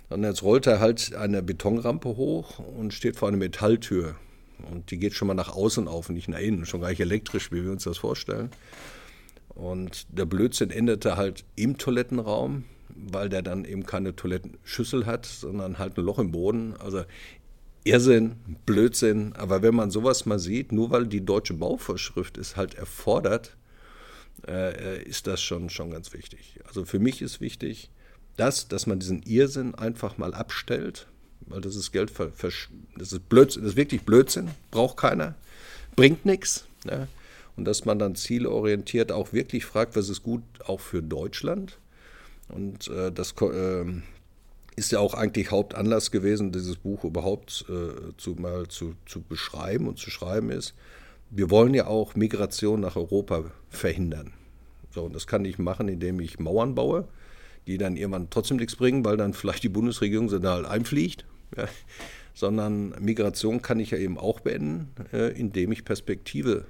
Und 0.08 0.22
jetzt 0.22 0.42
rollt 0.42 0.66
er 0.66 0.80
halt 0.80 1.14
eine 1.14 1.42
Betonrampe 1.42 2.16
hoch 2.16 2.60
und 2.60 2.94
steht 2.94 3.16
vor 3.16 3.28
einer 3.28 3.36
Metalltür. 3.36 4.14
Und 4.70 4.90
die 4.90 4.98
geht 4.98 5.14
schon 5.14 5.28
mal 5.28 5.34
nach 5.34 5.54
außen 5.54 5.88
auf 5.88 6.08
und 6.08 6.14
nicht 6.14 6.28
nach 6.28 6.38
innen. 6.38 6.66
Schon 6.66 6.80
gar 6.80 6.90
nicht 6.90 7.00
elektrisch, 7.00 7.52
wie 7.52 7.64
wir 7.64 7.72
uns 7.72 7.84
das 7.84 7.98
vorstellen. 7.98 8.50
Und 9.48 10.06
der 10.10 10.26
Blödsinn 10.26 10.70
endete 10.70 11.16
halt 11.16 11.44
im 11.56 11.78
Toilettenraum, 11.78 12.64
weil 12.94 13.28
der 13.28 13.42
dann 13.42 13.64
eben 13.64 13.86
keine 13.86 14.14
Toilettenschüssel 14.14 15.06
hat, 15.06 15.26
sondern 15.26 15.78
halt 15.78 15.96
ein 15.96 16.04
Loch 16.04 16.18
im 16.18 16.30
Boden. 16.30 16.74
Also 16.78 17.04
Irrsinn, 17.84 18.36
Blödsinn. 18.66 19.32
Aber 19.34 19.62
wenn 19.62 19.74
man 19.74 19.90
sowas 19.90 20.26
mal 20.26 20.38
sieht, 20.38 20.72
nur 20.72 20.90
weil 20.90 21.06
die 21.06 21.24
deutsche 21.24 21.54
Bauvorschrift 21.54 22.36
es 22.36 22.56
halt 22.56 22.74
erfordert, 22.74 23.56
äh, 24.46 25.02
ist 25.02 25.26
das 25.26 25.40
schon, 25.40 25.70
schon 25.70 25.90
ganz 25.90 26.12
wichtig. 26.12 26.60
Also 26.66 26.84
für 26.84 26.98
mich 26.98 27.22
ist 27.22 27.40
wichtig, 27.40 27.90
das, 28.36 28.68
dass 28.68 28.86
man 28.86 28.98
diesen 28.98 29.22
Irrsinn 29.22 29.74
einfach 29.74 30.18
mal 30.18 30.34
abstellt, 30.34 31.06
weil 31.46 31.60
das 31.60 31.76
ist 31.76 31.92
Geld, 31.92 32.12
das 32.18 33.12
ist 33.12 33.28
Blödsinn, 33.28 33.62
das 33.62 33.72
ist 33.72 33.76
wirklich 33.76 34.02
Blödsinn, 34.02 34.48
braucht 34.70 34.96
keiner, 34.96 35.34
bringt 35.94 36.26
nichts. 36.26 36.66
Ne? 36.84 37.08
Und 37.56 37.64
dass 37.64 37.84
man 37.84 37.98
dann 37.98 38.14
zielorientiert 38.14 39.12
auch 39.12 39.32
wirklich 39.32 39.64
fragt, 39.64 39.96
was 39.96 40.08
ist 40.08 40.22
gut 40.22 40.42
auch 40.66 40.80
für 40.80 41.02
Deutschland. 41.02 41.78
Und 42.48 42.88
äh, 42.88 43.10
das 43.10 43.34
äh, 43.40 43.84
ist 44.76 44.92
ja 44.92 44.98
auch 44.98 45.14
eigentlich 45.14 45.50
Hauptanlass 45.50 46.10
gewesen, 46.10 46.52
dieses 46.52 46.76
Buch 46.76 47.04
überhaupt 47.04 47.64
äh, 47.68 48.16
zu, 48.18 48.32
mal 48.32 48.68
zu, 48.68 48.94
zu 49.06 49.22
beschreiben 49.22 49.88
und 49.88 49.98
zu 49.98 50.10
schreiben 50.10 50.50
ist. 50.50 50.74
Wir 51.30 51.50
wollen 51.50 51.74
ja 51.74 51.86
auch 51.86 52.14
Migration 52.14 52.80
nach 52.80 52.96
Europa 52.96 53.50
verhindern. 53.70 54.32
So, 54.94 55.04
und 55.04 55.14
das 55.14 55.26
kann 55.26 55.44
ich 55.44 55.58
machen, 55.58 55.88
indem 55.88 56.20
ich 56.20 56.38
Mauern 56.38 56.74
baue 56.74 57.08
die 57.66 57.78
dann 57.78 57.96
irgendwann 57.96 58.30
trotzdem 58.30 58.58
nichts 58.58 58.76
bringen, 58.76 59.04
weil 59.04 59.16
dann 59.16 59.34
vielleicht 59.34 59.62
die 59.62 59.68
Bundesregierung 59.68 60.28
so 60.28 60.38
da 60.38 60.54
halt 60.54 60.66
einfliegt. 60.66 61.24
Ja. 61.56 61.68
Sondern 62.34 62.90
Migration 63.00 63.62
kann 63.62 63.80
ich 63.80 63.92
ja 63.92 63.98
eben 63.98 64.18
auch 64.18 64.40
beenden, 64.40 64.90
äh, 65.12 65.38
indem 65.38 65.72
ich 65.72 65.84
Perspektive 65.84 66.66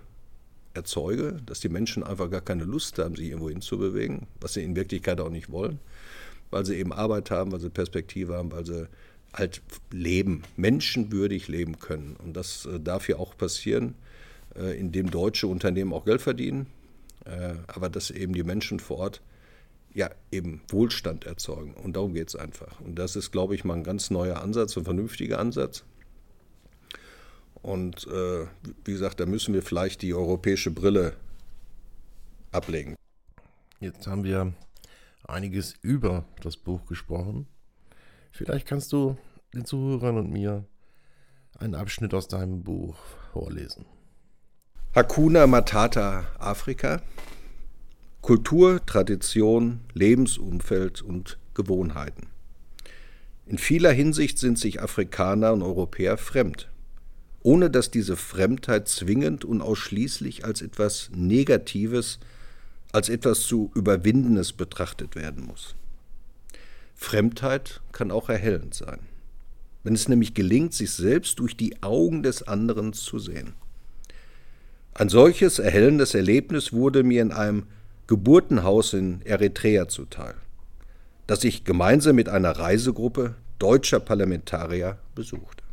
erzeuge, 0.75 1.41
dass 1.47 1.61
die 1.61 1.69
Menschen 1.69 2.05
einfach 2.05 2.31
gar 2.31 2.41
keine 2.41 2.65
Lust 2.65 2.99
haben, 2.99 3.17
sich 3.17 3.29
irgendwo 3.29 3.49
hinzubewegen, 3.49 4.27
was 4.41 4.55
sie 4.55 4.63
in 4.63 4.77
Wirklichkeit 4.77 5.21
auch 5.21 5.31
nicht 5.31 5.51
wollen, 5.51 5.81
weil 6.51 6.65
sie 6.65 6.77
eben 6.77 6.93
Arbeit 6.93 7.31
haben, 7.31 7.51
weil 7.51 7.61
sie 7.61 7.71
Perspektive 7.71 8.35
haben, 8.35 8.53
weil 8.53 8.67
sie 8.67 8.87
halt 9.33 9.63
leben, 9.91 10.43
menschenwürdig 10.57 11.49
leben 11.49 11.79
können. 11.79 12.17
Und 12.23 12.37
das 12.37 12.67
äh, 12.67 12.79
darf 12.79 13.09
ja 13.09 13.17
auch 13.17 13.37
passieren, 13.37 13.95
äh, 14.55 14.79
indem 14.79 15.11
deutsche 15.11 15.47
Unternehmen 15.47 15.93
auch 15.93 16.05
Geld 16.05 16.23
verdienen, 16.23 16.67
aber 17.67 17.89
dass 17.89 18.13
eben 18.13 18.35
die 18.35 18.45
Menschen 18.45 18.79
vor 18.79 18.99
Ort 18.99 19.21
ja, 19.97 20.11
eben 20.31 20.61
Wohlstand 20.69 21.25
erzeugen. 21.25 21.73
Und 21.73 21.97
darum 21.97 22.13
geht 22.13 22.29
es 22.29 22.37
einfach. 22.37 22.81
Und 22.81 22.99
das 22.99 23.17
ist, 23.17 23.33
glaube 23.33 23.55
ich, 23.55 23.65
mal 23.65 23.75
ein 23.75 23.83
ganz 23.83 24.11
neuer 24.11 24.43
Ansatz, 24.43 24.77
ein 24.77 24.85
vernünftiger 24.85 25.39
Ansatz. 25.39 25.85
Und 27.63 28.07
äh, 28.09 28.45
wie 28.85 28.93
gesagt, 28.93 29.21
da 29.21 29.27
müssen 29.27 29.55
wir 29.55 29.63
vielleicht 29.63 30.03
die 30.03 30.13
europäische 30.13 30.71
Brille 30.71 31.15
ablegen. 32.53 32.95
Jetzt 33.81 34.07
haben 34.07 34.23
wir 34.23 34.53
einiges 35.27 35.75
über 35.81 36.27
das 36.43 36.59
Buch 36.59 36.85
gesprochen. 36.85 37.47
Vielleicht 38.33 38.67
kannst 38.67 38.93
du 38.93 39.17
den 39.55 39.65
Zuhörern 39.65 40.19
und 40.19 40.31
mir 40.31 40.67
einen 41.59 41.75
Abschnitt 41.75 42.13
aus 42.13 42.29
deinem 42.29 42.63
Buch 42.63 42.99
vorlesen. 43.33 43.87
Hakuna 44.95 45.47
Matata 45.47 46.27
Afrika 46.39 47.01
Kultur, 48.27 48.85
Tradition, 48.85 49.83
Lebensumfeld 49.95 51.01
und 51.01 51.39
Gewohnheiten. 51.55 52.27
In 53.47 53.57
vieler 53.57 53.93
Hinsicht 53.93 54.41
sind 54.41 54.59
sich 54.59 54.83
Afrikaner 54.83 55.53
und 55.53 55.63
Europäer 55.63 56.17
fremd, 56.17 56.69
ohne 57.45 57.71
dass 57.71 57.93
diese 57.93 58.17
Fremdheit 58.17 58.89
zwingend 58.89 59.45
und 59.45 59.63
ausschließlich 59.63 60.45
als 60.45 60.61
etwas 60.61 61.09
Negatives, 61.15 62.19
als 62.91 63.11
etwas 63.11 63.43
zu 63.43 63.71
Überwindendes 63.77 64.53
betrachtet 64.53 65.15
werden 65.15 65.45
muss. 65.47 65.77
Fremdheit 66.97 67.81
kann 67.93 68.11
auch 68.11 68.29
erhellend 68.29 68.75
sein, 68.75 68.99
wenn 69.85 69.95
es 69.95 70.09
nämlich 70.09 70.35
gelingt, 70.35 70.75
sich 70.75 70.91
selbst 70.91 71.39
durch 71.39 71.57
die 71.57 71.81
Augen 71.81 72.25
des 72.25 72.43
anderen 72.43 72.93
zu 72.93 73.21
sehen. 73.21 73.53
Ein 74.95 75.11
solches 75.11 75.61
erhellendes 75.61 76.13
Erlebnis 76.17 76.73
wurde 76.73 77.05
mir 77.05 77.23
in 77.23 77.31
einem 77.31 77.69
Geburtenhaus 78.07 78.93
in 78.93 79.21
Eritrea 79.23 79.89
zuteil, 79.89 80.35
das 81.27 81.43
ich 81.43 81.65
gemeinsam 81.65 82.17
mit 82.17 82.29
einer 82.29 82.53
Reisegruppe 82.53 83.35
deutscher 83.59 83.99
Parlamentarier 83.99 84.99
besuchte. 85.15 85.65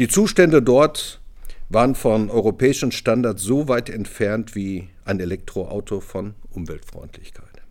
Die 0.00 0.08
Zustände 0.08 0.60
dort 0.62 1.20
waren 1.68 1.94
von 1.94 2.30
europäischen 2.30 2.92
Standards 2.92 3.42
so 3.42 3.68
weit 3.68 3.90
entfernt 3.90 4.54
wie 4.54 4.88
ein 5.04 5.20
Elektroauto 5.20 6.00
von 6.00 6.34
Umweltfreundlichkeit. 6.50 7.62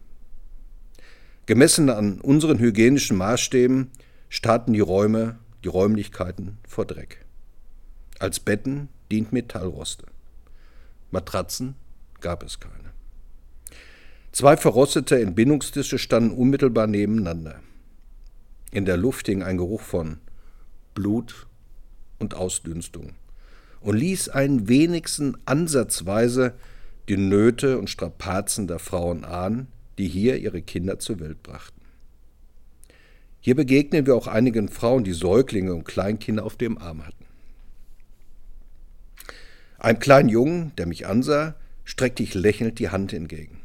Gemessen 1.45 1.89
an 1.89 2.21
unseren 2.21 2.59
hygienischen 2.59 3.17
Maßstäben 3.17 3.91
starten 4.29 4.73
die 4.73 4.81
Räume, 4.81 5.39
die 5.63 5.69
Räumlichkeiten 5.69 6.57
vor 6.67 6.85
Dreck. 6.85 7.25
Als 8.19 8.39
Betten 8.39 8.89
dient 9.11 9.31
Metallroste. 9.33 10.05
Matratzen 11.11 11.75
gab 12.21 12.43
es 12.43 12.59
keine. 12.59 12.91
Zwei 14.31 14.55
verrostete 14.55 15.19
Entbindungstische 15.19 15.97
standen 15.97 16.31
unmittelbar 16.31 16.87
nebeneinander. 16.87 17.61
In 18.71 18.85
der 18.85 18.97
Luft 18.97 19.27
hing 19.27 19.41
ein 19.41 19.57
Geruch 19.57 19.81
von 19.81 20.19
Blut 20.93 21.47
und 22.19 22.35
Ausdünstung 22.35 23.13
und 23.79 23.97
ließ 23.97 24.29
einen 24.29 24.67
wenigsten 24.67 25.37
ansatzweise 25.45 26.53
die 27.09 27.17
Nöte 27.17 27.77
und 27.79 27.89
Strapazen 27.89 28.67
der 28.67 28.79
Frauen 28.79 29.23
ahnen, 29.23 29.67
die 29.97 30.07
hier 30.07 30.37
ihre 30.37 30.61
Kinder 30.61 30.99
zur 30.99 31.19
Welt 31.19 31.41
brachten. 31.41 31.81
Hier 33.39 33.55
begegnen 33.55 34.05
wir 34.05 34.15
auch 34.15 34.27
einigen 34.27 34.67
Frauen, 34.67 35.03
die 35.03 35.13
Säuglinge 35.13 35.73
und 35.73 35.85
Kleinkinder 35.85 36.43
auf 36.43 36.57
dem 36.57 36.77
Arm 36.77 37.05
hatten. 37.05 37.25
Einem 39.79 39.99
kleinen 39.99 40.29
Jungen, 40.29 40.73
der 40.75 40.85
mich 40.85 41.07
ansah, 41.07 41.55
streckte 41.87 42.21
ich 42.21 42.33
lächelnd 42.33 42.79
die 42.79 42.89
Hand 42.89 43.13
entgegen, 43.13 43.61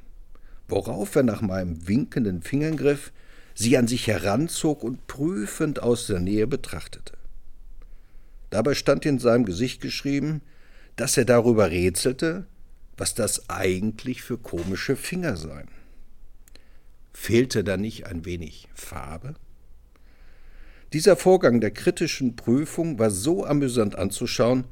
worauf 0.69 1.17
er 1.17 1.25
nach 1.25 1.43
meinem 1.43 1.89
winkenden 1.89 2.41
Fingergriff 2.41 3.13
sie 3.53 3.77
an 3.77 3.89
sich 3.89 4.07
heranzog 4.07 4.85
und 4.85 5.09
prüfend 5.09 5.83
aus 5.83 6.07
der 6.07 6.21
Nähe 6.21 6.47
betrachtete. 6.47 7.15
Dabei 8.51 8.75
stand 8.75 9.05
in 9.07 9.19
seinem 9.19 9.45
Gesicht 9.45 9.83
geschrieben, 9.83 10.41
dass 10.95 11.17
er 11.17 11.25
darüber 11.25 11.73
rätselte, 11.73 12.47
was 12.97 13.15
das 13.17 13.51
eigentlich 13.51 14.23
für 14.23 14.39
komische 14.39 14.95
Finger 14.95 15.37
seien. 15.37 15.69
Fehlte 17.13 17.65
da 17.65 17.77
nicht 17.77 18.07
ein 18.07 18.25
wenig 18.25 18.69
Farbe? 18.73 19.35
Dieser 20.93 21.17
Vorgang 21.17 21.61
der 21.61 21.73
kritischen 21.73 22.37
Prüfung 22.37 23.01
war 23.01 23.11
so 23.11 23.45
amüsant 23.45 23.97
anzuschauen, 23.97 24.65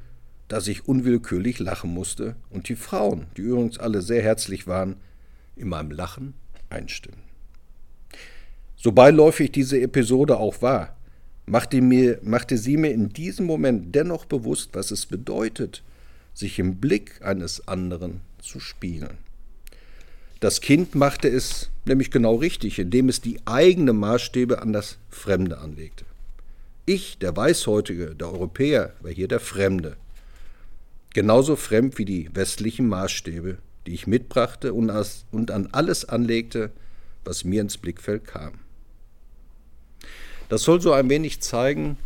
dass 0.51 0.67
ich 0.67 0.85
unwillkürlich 0.85 1.59
lachen 1.59 1.93
musste 1.93 2.35
und 2.49 2.67
die 2.67 2.75
Frauen, 2.75 3.27
die 3.37 3.41
übrigens 3.41 3.77
alle 3.77 4.01
sehr 4.01 4.21
herzlich 4.21 4.67
waren, 4.67 4.97
in 5.55 5.69
meinem 5.69 5.91
Lachen 5.91 6.33
einstimmen. 6.69 7.21
So 8.75 8.91
beiläufig 8.91 9.53
diese 9.53 9.79
Episode 9.79 10.35
auch 10.35 10.61
war, 10.61 10.97
machte, 11.45 11.79
mir, 11.79 12.19
machte 12.21 12.57
sie 12.57 12.75
mir 12.75 12.91
in 12.91 13.13
diesem 13.13 13.45
Moment 13.45 13.95
dennoch 13.95 14.25
bewusst, 14.25 14.71
was 14.73 14.91
es 14.91 15.05
bedeutet, 15.05 15.83
sich 16.33 16.59
im 16.59 16.81
Blick 16.81 17.21
eines 17.21 17.65
anderen 17.69 18.19
zu 18.41 18.59
spiegeln. 18.59 19.19
Das 20.41 20.59
Kind 20.59 20.95
machte 20.95 21.29
es 21.29 21.69
nämlich 21.85 22.11
genau 22.11 22.35
richtig, 22.35 22.77
indem 22.77 23.07
es 23.07 23.21
die 23.21 23.39
eigene 23.45 23.93
Maßstäbe 23.93 24.61
an 24.61 24.73
das 24.73 24.97
Fremde 25.09 25.59
anlegte. 25.59 26.03
Ich, 26.85 27.19
der 27.19 27.37
Weißhäutige, 27.37 28.15
der 28.15 28.33
Europäer, 28.33 28.91
war 28.99 29.11
hier 29.11 29.29
der 29.29 29.39
Fremde, 29.39 29.95
genauso 31.13 31.55
fremd 31.55 31.97
wie 31.97 32.05
die 32.05 32.29
westlichen 32.33 32.87
Maßstäbe, 32.87 33.57
die 33.85 33.93
ich 33.93 34.07
mitbrachte 34.07 34.73
und, 34.73 34.89
an 34.91 35.69
alles 35.71 36.05
anlegte, 36.05 36.71
was 37.23 37.43
mir 37.43 37.61
ins 37.61 37.77
Blickfeld 37.77 38.25
kam. 38.25 38.53
Das 40.49 40.63
soll 40.63 40.81
so 40.81 40.91
ein 40.91 41.09
wenig 41.09 41.41
zeigen, 41.41 41.97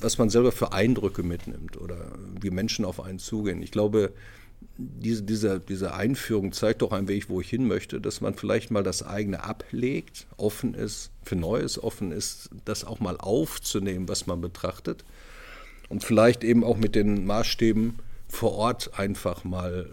was 0.00 0.18
man 0.18 0.30
selber 0.30 0.52
für 0.52 0.72
Eindrücke 0.72 1.22
mitnimmt 1.22 1.76
oder 1.76 1.96
wie 2.40 2.50
Menschen 2.50 2.84
auf 2.84 3.00
einen 3.00 3.18
zugehen. 3.18 3.62
Ich 3.62 3.70
glaube, 3.70 4.12
diese, 4.76 5.22
diese, 5.22 5.60
diese 5.60 5.94
Einführung 5.94 6.52
zeigt 6.52 6.82
doch 6.82 6.92
ein 6.92 7.08
wenig, 7.08 7.28
wo 7.28 7.40
ich 7.40 7.50
hin 7.50 7.66
möchte, 7.66 8.00
dass 8.00 8.20
man 8.20 8.34
vielleicht 8.34 8.70
mal 8.70 8.82
das 8.82 9.02
eigene 9.02 9.42
ablegt, 9.42 10.26
offen 10.36 10.74
ist 10.74 11.10
für 11.22 11.36
Neues, 11.36 11.82
offen 11.82 12.12
ist, 12.12 12.50
das 12.64 12.84
auch 12.84 13.00
mal 13.00 13.16
aufzunehmen, 13.16 14.08
was 14.08 14.26
man 14.26 14.40
betrachtet 14.40 15.04
und 15.88 16.04
vielleicht 16.04 16.44
eben 16.44 16.64
auch 16.64 16.76
mit 16.76 16.94
den 16.94 17.26
Maßstäben 17.26 17.98
vor 18.28 18.52
Ort 18.52 18.98
einfach 18.98 19.44
mal 19.44 19.88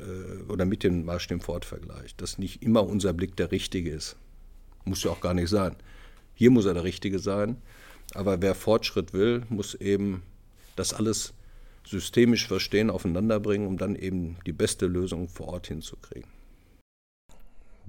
äh, 0.47 0.51
oder 0.51 0.65
mit 0.65 0.83
dem 0.83 1.05
Maßstäben 1.05 1.41
vor 1.41 1.55
Ort 1.55 1.65
vergleicht, 1.65 2.21
dass 2.21 2.37
nicht 2.37 2.61
immer 2.61 2.85
unser 2.85 3.13
Blick 3.13 3.35
der 3.35 3.51
richtige 3.51 3.91
ist. 3.91 4.17
Muss 4.83 5.03
ja 5.03 5.11
auch 5.11 5.21
gar 5.21 5.33
nicht 5.33 5.49
sein. 5.49 5.75
hier 6.33 6.51
muss 6.51 6.65
er 6.65 6.73
der 6.73 6.83
Richtige 6.83 7.19
sein. 7.19 7.61
Aber 8.13 8.41
wer 8.41 8.53
Fortschritt 8.53 9.13
will, 9.13 9.43
muss 9.49 9.73
eben 9.73 10.21
das 10.75 10.93
alles 10.93 11.33
systemisch 11.85 12.47
verstehen, 12.47 12.89
aufeinanderbringen, 12.89 13.67
um 13.67 13.77
dann 13.77 13.95
eben 13.95 14.37
die 14.45 14.53
beste 14.53 14.85
Lösung 14.85 15.27
vor 15.27 15.47
Ort 15.47 15.67
hinzukriegen. 15.67 16.29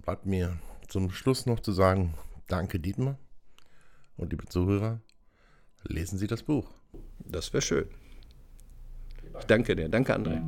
Bleibt 0.03 0.27
mir 0.27 0.59
zum 0.89 1.11
Schluss 1.11 1.47
noch 1.47 1.61
zu 1.61 1.73
sagen, 1.73 2.15
danke 2.47 2.79
Dietmar 2.79 3.19
und 4.17 4.31
liebe 4.31 4.47
Zuhörer, 4.47 5.01
lesen 5.85 6.19
Sie 6.19 6.27
das 6.27 6.43
Buch. 6.43 6.71
Das 7.19 7.53
wäre 7.53 7.63
schön. 7.63 8.06
Ich 9.41 9.47
danke 9.47 9.77
dir. 9.77 9.89
Danke, 9.89 10.15
André. 10.15 10.41